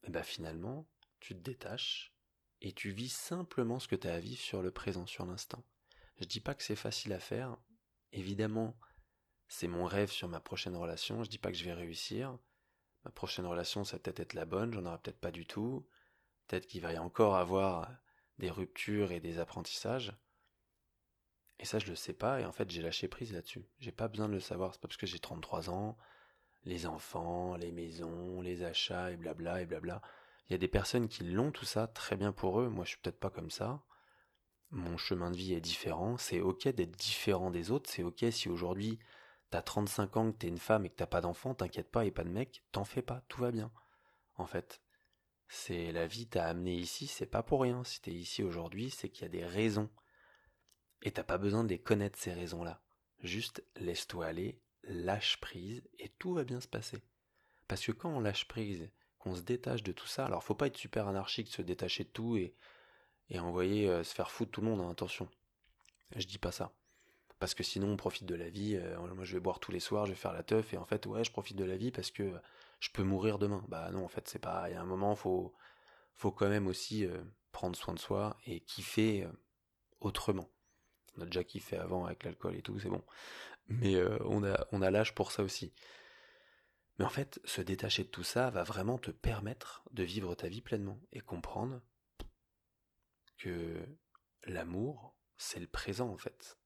et 0.05 0.11
ben 0.11 0.23
finalement, 0.23 0.87
tu 1.21 1.35
te 1.35 1.41
détaches 1.41 2.15
et 2.61 2.73
tu 2.73 2.91
vis 2.91 3.13
simplement 3.13 3.79
ce 3.79 3.89
que 3.89 3.97
tu 3.97 4.09
as 4.09 4.15
à 4.15 4.21
vivre 4.21 4.41
sur 4.41 4.63
le 4.63 4.71
présent, 4.71 5.07
sur 5.07 5.27
l'instant. 5.27 5.65
Je 6.19 6.25
dis 6.25 6.41
pas 6.41 6.55
que 6.55 6.63
c'est 6.63 6.77
facile 6.77 7.13
à 7.13 7.21
faire, 7.21 7.57
Évidemment, 8.13 8.77
c'est 9.49 9.69
mon 9.69 9.85
rêve 9.85 10.11
sur 10.11 10.29
ma 10.29 10.41
prochaine 10.41 10.77
relation. 10.77 11.23
Je 11.23 11.31
dis 11.31 11.39
pas 11.39 11.51
que 11.51 11.57
je 11.57 11.65
vais 11.65 11.73
réussir. 11.73 12.37
Ma 13.05 13.11
prochaine 13.11 13.47
relation, 13.47 13.85
ça 13.85 13.97
va 13.97 14.03
peut-être 14.03 14.21
être 14.21 14.35
la 14.35 14.45
bonne, 14.45 14.73
j'en 14.73 14.85
aurai 14.85 14.99
peut-être 14.99 15.21
pas 15.21 15.31
du 15.31 15.47
tout. 15.47 15.87
Peut-être 16.47 16.67
qu'il 16.67 16.83
va 16.83 16.93
y 16.93 16.99
encore 16.99 17.37
avoir 17.37 17.89
des 18.39 18.51
ruptures 18.51 19.13
et 19.13 19.21
des 19.21 19.39
apprentissages. 19.39 20.13
Et 21.61 21.67
ça, 21.67 21.79
je 21.79 21.87
le 21.87 21.95
sais 21.95 22.15
pas, 22.15 22.41
et 22.41 22.47
en 22.47 22.53
fait, 22.53 22.71
j'ai 22.71 22.81
lâché 22.81 23.07
prise 23.07 23.33
là-dessus. 23.35 23.63
J'ai 23.79 23.93
pas 23.93 24.09
besoin 24.09 24.29
de 24.29 24.33
le 24.33 24.41
savoir, 24.41 24.73
c'est 24.73 24.81
pas 24.81 24.89
parce 24.89 24.97
que 24.97 25.07
j'ai 25.07 25.19
33 25.19 25.69
ans, 25.69 25.97
les 26.65 26.87
enfants, 26.87 27.55
les 27.57 27.71
maisons, 27.71 28.41
les 28.41 28.63
achats, 28.63 29.13
et 29.13 29.17
blabla, 29.17 29.61
et 29.61 29.67
blabla. 29.67 30.01
Il 30.49 30.53
y 30.53 30.55
a 30.55 30.59
des 30.59 30.69
personnes 30.69 31.07
qui 31.07 31.23
l'ont 31.23 31.53
tout 31.53 31.67
ça, 31.67 31.87
très 31.87 32.17
bien 32.17 32.33
pour 32.33 32.61
eux, 32.61 32.71
moi 32.71 32.85
je 32.85 32.91
suis 32.91 32.99
peut-être 32.99 33.21
pas 33.21 33.31
comme 33.31 33.51
ça. 33.51 33.83
Mon 34.71 34.97
chemin 34.97 35.31
de 35.31 35.37
vie 35.37 35.53
est 35.53 35.61
différent, 35.61 36.17
c'est 36.17 36.41
ok 36.41 36.69
d'être 36.69 36.97
différent 36.97 37.51
des 37.51 37.71
autres, 37.71 37.91
c'est 37.91 38.03
ok 38.03 38.25
si 38.31 38.49
aujourd'hui 38.49 38.99
t'as 39.51 39.63
35 39.63 40.17
ans, 40.17 40.33
que 40.33 40.39
t'es 40.39 40.49
une 40.49 40.59
femme 40.59 40.87
et 40.87 40.91
que 40.91 40.97
t'as 40.97 41.07
pas 41.07 41.21
d'enfant, 41.21 41.55
t'inquiète 41.55 41.91
pas, 41.91 42.07
et 42.07 42.11
pas 42.11 42.25
de 42.25 42.31
mec, 42.31 42.65
t'en 42.73 42.85
fais 42.85 43.03
pas, 43.03 43.23
tout 43.29 43.43
va 43.43 43.51
bien. 43.51 43.71
En 44.37 44.47
fait, 44.47 44.81
c'est 45.49 45.93
la 45.93 46.07
vie 46.07 46.27
t'a 46.27 46.47
amené 46.47 46.75
ici, 46.75 47.07
c'est 47.07 47.27
pas 47.27 47.43
pour 47.43 47.61
rien. 47.63 47.85
Si 47.85 48.01
t'es 48.01 48.13
ici 48.13 48.43
aujourd'hui, 48.43 48.91
c'est 48.91 49.09
qu'il 49.11 49.23
y 49.23 49.27
a 49.27 49.29
des 49.29 49.45
raisons. 49.45 49.91
Et 51.03 51.11
t'as 51.11 51.25
pas 51.25 51.39
besoin 51.39 51.65
de 51.65 51.77
connaître 51.77 52.19
ces 52.19 52.33
raisons-là. 52.33 52.83
Juste 53.21 53.65
laisse-toi 53.77 54.27
aller, 54.27 54.61
lâche 54.85 55.39
prise, 55.41 55.83
et 55.99 56.09
tout 56.19 56.35
va 56.35 56.45
bien 56.45 56.61
se 56.61 56.69
passer. 56.69 56.99
Parce 57.69 57.85
que 57.85 57.93
quand 57.93 58.11
on 58.11 58.21
lâche 58.21 58.49
prise, 58.49 58.91
qu'on 59.19 59.35
se 59.35 59.43
détache 59.43 59.83
de 59.83 59.93
tout 59.93 60.07
ça, 60.07 60.27
alors 60.27 60.43
faut 60.43 60.55
pas 60.55 60.67
être 60.67 60.79
super 60.79 61.07
anarchique, 61.09 61.49
se 61.49 61.63
détacher 61.63 62.05
de 62.05 62.09
tout 62.09 62.37
et, 62.37 62.55
envoyer 63.39 63.89
euh, 63.89 64.03
se 64.03 64.15
faire 64.15 64.31
foutre 64.31 64.51
tout 64.51 64.61
le 64.61 64.69
monde, 64.69 64.81
hein, 64.81 64.91
attention. 64.91 65.29
Je 66.17 66.27
dis 66.27 66.39
pas 66.39 66.53
ça 66.53 66.73
parce 67.41 67.55
que 67.55 67.63
sinon 67.65 67.89
on 67.89 67.97
profite 67.97 68.27
de 68.27 68.35
la 68.37 68.49
vie. 68.49 68.77
Euh, 68.77 68.99
moi 69.15 69.25
je 69.25 69.33
vais 69.33 69.41
boire 69.41 69.59
tous 69.59 69.73
les 69.73 69.81
soirs, 69.81 70.07
je 70.07 70.13
vais 70.13 70.17
faire 70.17 70.33
la 70.33 70.45
teuf 70.45 70.73
et 70.75 70.77
en 70.77 70.85
fait 70.85 71.07
ouais 71.07 71.25
je 71.25 71.33
profite 71.33 71.57
de 71.57 71.65
la 71.65 71.77
vie 71.77 71.91
parce 71.91 72.11
que 72.13 72.33
je 72.79 72.91
peux 72.91 73.03
mourir 73.03 73.39
demain. 73.39 73.65
Bah 73.69 73.91
non 73.91 74.05
en 74.05 74.09
fait 74.09 74.29
c'est 74.29 74.39
pas. 74.39 74.69
Il 74.69 74.75
y 74.75 74.77
a 74.77 74.81
un 74.81 74.85
moment 74.85 75.17
faut 75.17 75.53
faut 76.15 76.31
quand 76.31 76.49
même 76.49 76.67
aussi 76.67 77.07
euh, 77.07 77.23
prendre 77.51 77.77
soin 77.77 77.95
de 77.95 77.99
soi 77.99 78.37
et 78.47 78.61
kiffer 78.61 79.27
autrement. 80.01 80.49
On 81.17 81.23
a 81.23 81.25
déjà 81.27 81.45
kiffé 81.45 81.77
avant 81.77 82.07
avec 82.07 82.25
l'alcool 82.25 82.57
et 82.57 82.63
tout, 82.63 82.79
c'est 82.79 82.89
bon. 82.89 83.05
Mais 83.69 84.03
on 84.25 84.45
a 84.45 84.67
on 84.73 84.83
a 84.83 84.91
l'âge 84.91 85.15
pour 85.15 85.33
ça 85.33 85.43
aussi. 85.43 85.73
Mais 86.99 87.05
en 87.05 87.11
fait, 87.11 87.41
se 87.45 87.63
détacher 87.63 88.05
de 88.05 88.09
tout 88.09 88.25
ça 88.25 88.51
va 88.51 88.63
vraiment 88.63 88.99
te 88.99 89.11
permettre 89.11 89.83
de 89.93 90.03
vivre 90.03 90.35
ta 90.35 90.49
vie 90.49 90.61
pleinement 90.61 91.01
et 91.13 91.21
comprendre 91.21 91.81
que 93.39 93.87
l'amour, 94.45 95.17
c'est 95.37 95.61
le 95.61 95.67
présent 95.67 96.11
en 96.11 96.19
fait 96.19 96.61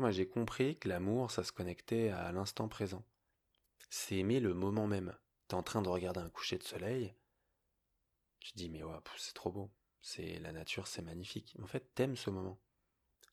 moi 0.00 0.10
j'ai 0.10 0.28
compris 0.28 0.78
que 0.78 0.88
l'amour, 0.88 1.30
ça 1.30 1.44
se 1.44 1.52
connectait 1.52 2.10
à 2.10 2.30
l'instant 2.32 2.68
présent. 2.68 3.04
C'est 3.90 4.16
aimer 4.16 4.40
le 4.40 4.54
moment 4.54 4.86
même. 4.86 5.16
T'es 5.48 5.54
en 5.54 5.62
train 5.62 5.82
de 5.82 5.88
regarder 5.88 6.20
un 6.20 6.28
coucher 6.28 6.58
de 6.58 6.62
soleil, 6.62 7.14
tu 8.40 8.52
dis 8.54 8.68
mais 8.68 8.82
ouais, 8.82 8.94
c'est 9.16 9.34
trop 9.34 9.50
beau, 9.50 9.70
c'est 10.00 10.38
la 10.40 10.52
nature, 10.52 10.86
c'est 10.86 11.02
magnifique. 11.02 11.56
En 11.62 11.66
fait, 11.66 11.94
t'aimes 11.94 12.16
ce 12.16 12.30
moment. 12.30 12.60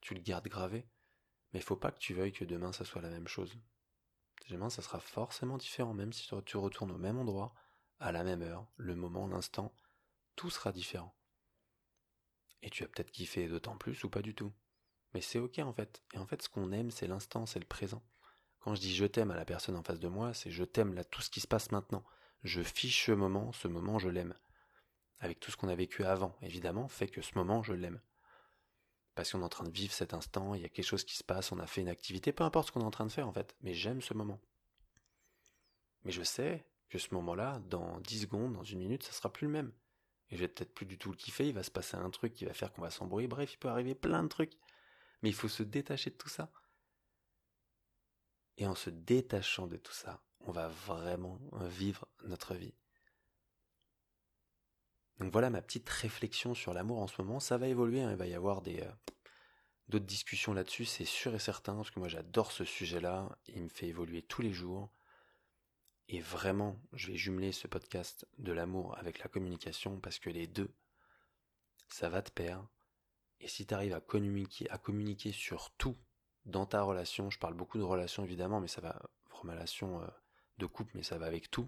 Tu 0.02 0.14
le 0.14 0.22
gardes 0.22 0.48
gravé, 0.48 0.88
mais 1.52 1.60
il 1.60 1.64
faut 1.64 1.76
pas 1.76 1.92
que 1.92 2.00
tu 2.00 2.14
veuilles 2.14 2.34
que 2.34 2.46
demain 2.46 2.72
ça 2.72 2.86
soit 2.86 3.02
la 3.02 3.10
même 3.10 3.28
chose. 3.28 3.58
Demain, 4.50 4.70
ça 4.70 4.82
sera 4.82 5.00
forcément 5.00 5.58
différent, 5.58 5.94
même 5.94 6.14
si 6.14 6.30
tu 6.46 6.58
retournes 6.58 6.92
au 6.92 6.98
même 6.98 7.18
endroit, 7.18 7.56
à 8.00 8.12
la 8.12 8.24
même 8.24 8.44
heure, 8.44 8.68
le 8.78 8.96
moment, 8.96 9.28
l'instant, 9.28 9.74
tout 10.36 10.50
sera 10.50 10.72
différent. 10.72 11.16
Et 12.62 12.70
tu 12.70 12.84
as 12.84 12.88
peut-être 12.88 13.12
kiffé 13.12 13.48
d'autant 13.48 13.78
plus 13.78 14.04
ou 14.04 14.10
pas 14.10 14.22
du 14.22 14.36
tout. 14.36 14.54
Mais 15.14 15.22
c'est 15.22 15.40
ok 15.40 15.60
en 15.60 15.74
fait. 15.74 16.04
Et 16.14 16.18
en 16.18 16.28
fait, 16.28 16.42
ce 16.42 16.50
qu'on 16.50 16.72
aime, 16.72 16.92
c'est 16.92 17.08
l'instant, 17.08 17.46
c'est 17.46 17.60
le 17.60 17.66
présent. 17.66 18.04
Quand 18.60 18.76
je 18.76 18.82
dis 18.82 18.96
je 18.96 19.06
t'aime 19.06 19.32
à 19.32 19.36
la 19.36 19.46
personne 19.46 19.76
en 19.76 19.84
face 19.84 20.00
de 20.00 20.08
moi, 20.08 20.34
c'est 20.34 20.52
je 20.52 20.64
t'aime 20.64 20.94
là, 20.94 21.04
tout 21.04 21.22
ce 21.22 21.30
qui 21.30 21.40
se 21.40 21.48
passe 21.48 21.72
maintenant. 21.72 22.04
Je 22.44 22.62
fiche 22.62 23.06
ce 23.06 23.12
moment, 23.12 23.52
ce 23.54 23.68
moment, 23.68 23.98
je 23.98 24.10
l'aime. 24.10 24.36
Avec 25.20 25.40
tout 25.40 25.52
ce 25.52 25.58
qu'on 25.58 25.70
a 25.70 25.76
vécu 25.76 26.04
avant, 26.04 26.36
évidemment, 26.42 26.88
fait 26.88 27.08
que 27.08 27.22
ce 27.22 27.36
moment, 27.36 27.64
je 27.64 27.74
l'aime. 27.74 28.02
Parce 29.16 29.32
qu'on 29.32 29.42
est 29.42 29.46
en 29.46 29.50
train 29.50 29.64
de 29.64 29.72
vivre 29.72 29.94
cet 29.94 30.14
instant, 30.14 30.54
il 30.54 30.62
y 30.62 30.66
a 30.66 30.70
quelque 30.70 30.86
chose 30.86 31.06
qui 31.06 31.16
se 31.16 31.24
passe, 31.24 31.52
on 31.52 31.60
a 31.60 31.68
fait 31.68 31.82
une 31.82 31.90
activité, 31.90 32.34
peu 32.34 32.44
importe 32.44 32.68
ce 32.68 32.72
qu'on 32.74 32.82
est 32.82 32.86
en 32.86 32.92
train 32.92 33.06
de 33.06 33.12
faire 33.12 33.28
en 33.28 33.34
fait, 33.34 33.56
mais 33.62 33.74
j'aime 33.74 34.02
ce 34.02 34.14
moment. 34.14 34.42
Mais 36.04 36.12
je 36.12 36.22
sais 36.22 36.66
que 36.90 36.98
ce 37.00 37.14
moment-là, 37.16 37.60
dans 37.70 38.00
10 38.02 38.22
secondes, 38.22 38.54
dans 38.54 38.64
une 38.64 38.80
minute, 38.80 39.04
ça 39.04 39.14
sera 39.14 39.32
plus 39.32 39.48
le 39.48 39.54
même. 39.54 39.72
Et 40.30 40.36
je 40.36 40.42
vais 40.42 40.48
peut-être 40.48 40.74
plus 40.74 40.86
du 40.86 40.98
tout 40.98 41.12
le 41.12 41.16
kiffer, 41.16 41.48
il 41.48 41.54
va 41.54 41.64
se 41.64 41.72
passer 41.72 41.96
un 41.96 42.10
truc 42.10 42.34
qui 42.34 42.46
va 42.46 42.54
faire 42.54 42.74
qu'on 42.74 42.82
va 42.82 42.92
s'embrouiller, 42.92 43.28
bref, 43.28 43.54
il 43.54 43.58
peut 43.58 43.70
arriver 43.70 43.96
plein 43.96 44.22
de 44.22 44.28
trucs. 44.28 44.58
Mais 45.22 45.30
il 45.30 45.36
faut 45.36 45.48
se 45.48 45.64
détacher 45.64 46.10
de 46.10 46.16
tout 46.16 46.30
ça. 46.30 46.52
Et 48.58 48.68
en 48.68 48.76
se 48.76 48.90
détachant 48.90 49.68
de 49.68 49.78
tout 49.78 49.94
ça, 49.94 50.22
on 50.42 50.52
va 50.52 50.68
vraiment 50.68 51.40
vivre 51.68 52.08
notre 52.26 52.54
vie. 52.54 52.74
Donc 55.20 55.32
voilà 55.32 55.50
ma 55.50 55.62
petite 55.62 55.90
réflexion 55.90 56.54
sur 56.54 56.74
l'amour 56.74 57.00
en 57.00 57.08
ce 57.08 57.22
moment. 57.22 57.40
Ça 57.40 57.58
va 57.58 57.68
évoluer, 57.68 58.02
hein. 58.02 58.12
il 58.12 58.18
va 58.18 58.28
y 58.28 58.34
avoir 58.34 58.62
des 58.62 58.82
euh, 58.82 58.92
d'autres 59.88 60.06
discussions 60.06 60.54
là-dessus, 60.54 60.86
c'est 60.86 61.06
sûr 61.06 61.36
et 61.36 61.40
certain, 61.40 61.76
parce 61.76 61.92
que 61.92 62.00
moi 62.00 62.08
j'adore 62.08 62.52
ce 62.52 62.66
sujet-là, 62.66 63.38
il 63.48 63.64
me 63.64 63.70
fait 63.70 63.88
évoluer 63.88 64.22
tous 64.22 64.42
les 64.42 64.54
jours. 64.54 64.90
Et 66.08 66.20
vraiment, 66.20 66.80
je 66.94 67.08
vais 67.08 67.18
jumeler 67.18 67.52
ce 67.52 67.68
podcast 67.68 68.28
de 68.38 68.52
l'amour 68.52 68.96
avec 68.98 69.20
la 69.20 69.28
communication, 69.28 70.00
parce 70.00 70.20
que 70.20 70.30
les 70.30 70.46
deux, 70.46 70.72
ça 71.88 72.10
va 72.10 72.22
te 72.22 72.32
perdre. 72.32 72.70
Et 73.40 73.48
si 73.48 73.66
tu 73.66 73.74
arrives 73.74 73.94
à 73.94 74.02
communiquer, 74.02 75.32
sur 75.32 75.72
tout 75.72 75.98
dans 76.46 76.66
ta 76.66 76.84
relation, 76.84 77.30
je 77.32 77.40
parle 77.40 77.56
beaucoup 77.56 77.80
de 77.80 77.84
relations 77.84 78.24
évidemment, 78.24 78.60
mais 78.60 78.68
ça 78.68 78.82
va, 78.82 79.02
relation 79.30 80.02
euh, 80.02 80.08
de 80.60 80.66
couple, 80.68 80.92
mais 80.96 81.04
ça 81.04 81.18
va 81.18 81.26
avec 81.26 81.50
tout, 81.50 81.68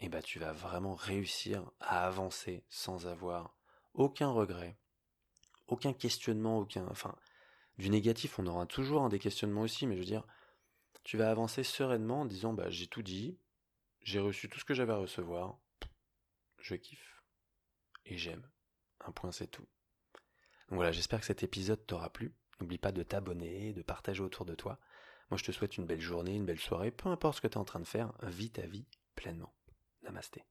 eh 0.00 0.08
ben 0.08 0.22
tu 0.22 0.38
vas 0.38 0.52
vraiment 0.52 0.94
réussir 0.94 1.70
à 1.80 2.06
avancer 2.06 2.64
sans 2.68 3.06
avoir 3.06 3.54
aucun 3.94 4.30
regret, 4.30 4.76
aucun 5.66 5.92
questionnement, 5.92 6.58
aucun, 6.58 6.86
enfin, 6.88 7.16
du 7.78 7.90
négatif, 7.90 8.38
on 8.38 8.46
aura 8.46 8.66
toujours 8.66 9.02
un 9.02 9.08
des 9.08 9.18
questionnements 9.18 9.62
aussi, 9.62 9.86
mais 9.86 9.94
je 9.94 10.00
veux 10.00 10.06
dire, 10.06 10.26
tu 11.04 11.16
vas 11.16 11.30
avancer 11.30 11.62
sereinement 11.62 12.22
en 12.22 12.26
disant, 12.26 12.52
bah, 12.52 12.70
j'ai 12.70 12.86
tout 12.86 13.02
dit, 13.02 13.38
j'ai 14.02 14.20
reçu 14.20 14.48
tout 14.48 14.58
ce 14.58 14.64
que 14.64 14.74
j'avais 14.74 14.92
à 14.92 14.96
recevoir, 14.96 15.58
je 16.58 16.74
kiffe, 16.74 17.22
et 18.06 18.16
j'aime. 18.16 18.48
Un 19.00 19.12
point, 19.12 19.32
c'est 19.32 19.46
tout. 19.46 19.66
Donc 20.68 20.76
voilà, 20.76 20.92
j'espère 20.92 21.20
que 21.20 21.26
cet 21.26 21.42
épisode 21.42 21.84
t'aura 21.86 22.10
plu. 22.12 22.34
N'oublie 22.60 22.78
pas 22.78 22.92
de 22.92 23.02
t'abonner, 23.02 23.72
de 23.72 23.82
partager 23.82 24.22
autour 24.22 24.44
de 24.44 24.54
toi. 24.54 24.78
Moi, 25.30 25.38
je 25.38 25.44
te 25.44 25.52
souhaite 25.52 25.78
une 25.78 25.86
belle 25.86 26.00
journée, 26.00 26.34
une 26.34 26.44
belle 26.44 26.60
soirée, 26.60 26.90
peu 26.90 27.08
importe 27.08 27.36
ce 27.36 27.40
que 27.40 27.48
tu 27.48 27.54
es 27.54 27.58
en 27.58 27.64
train 27.64 27.80
de 27.80 27.86
faire, 27.86 28.12
vis 28.22 28.50
ta 28.50 28.66
vie 28.66 28.86
pleinement. 29.14 29.54
Namasté. 30.10 30.44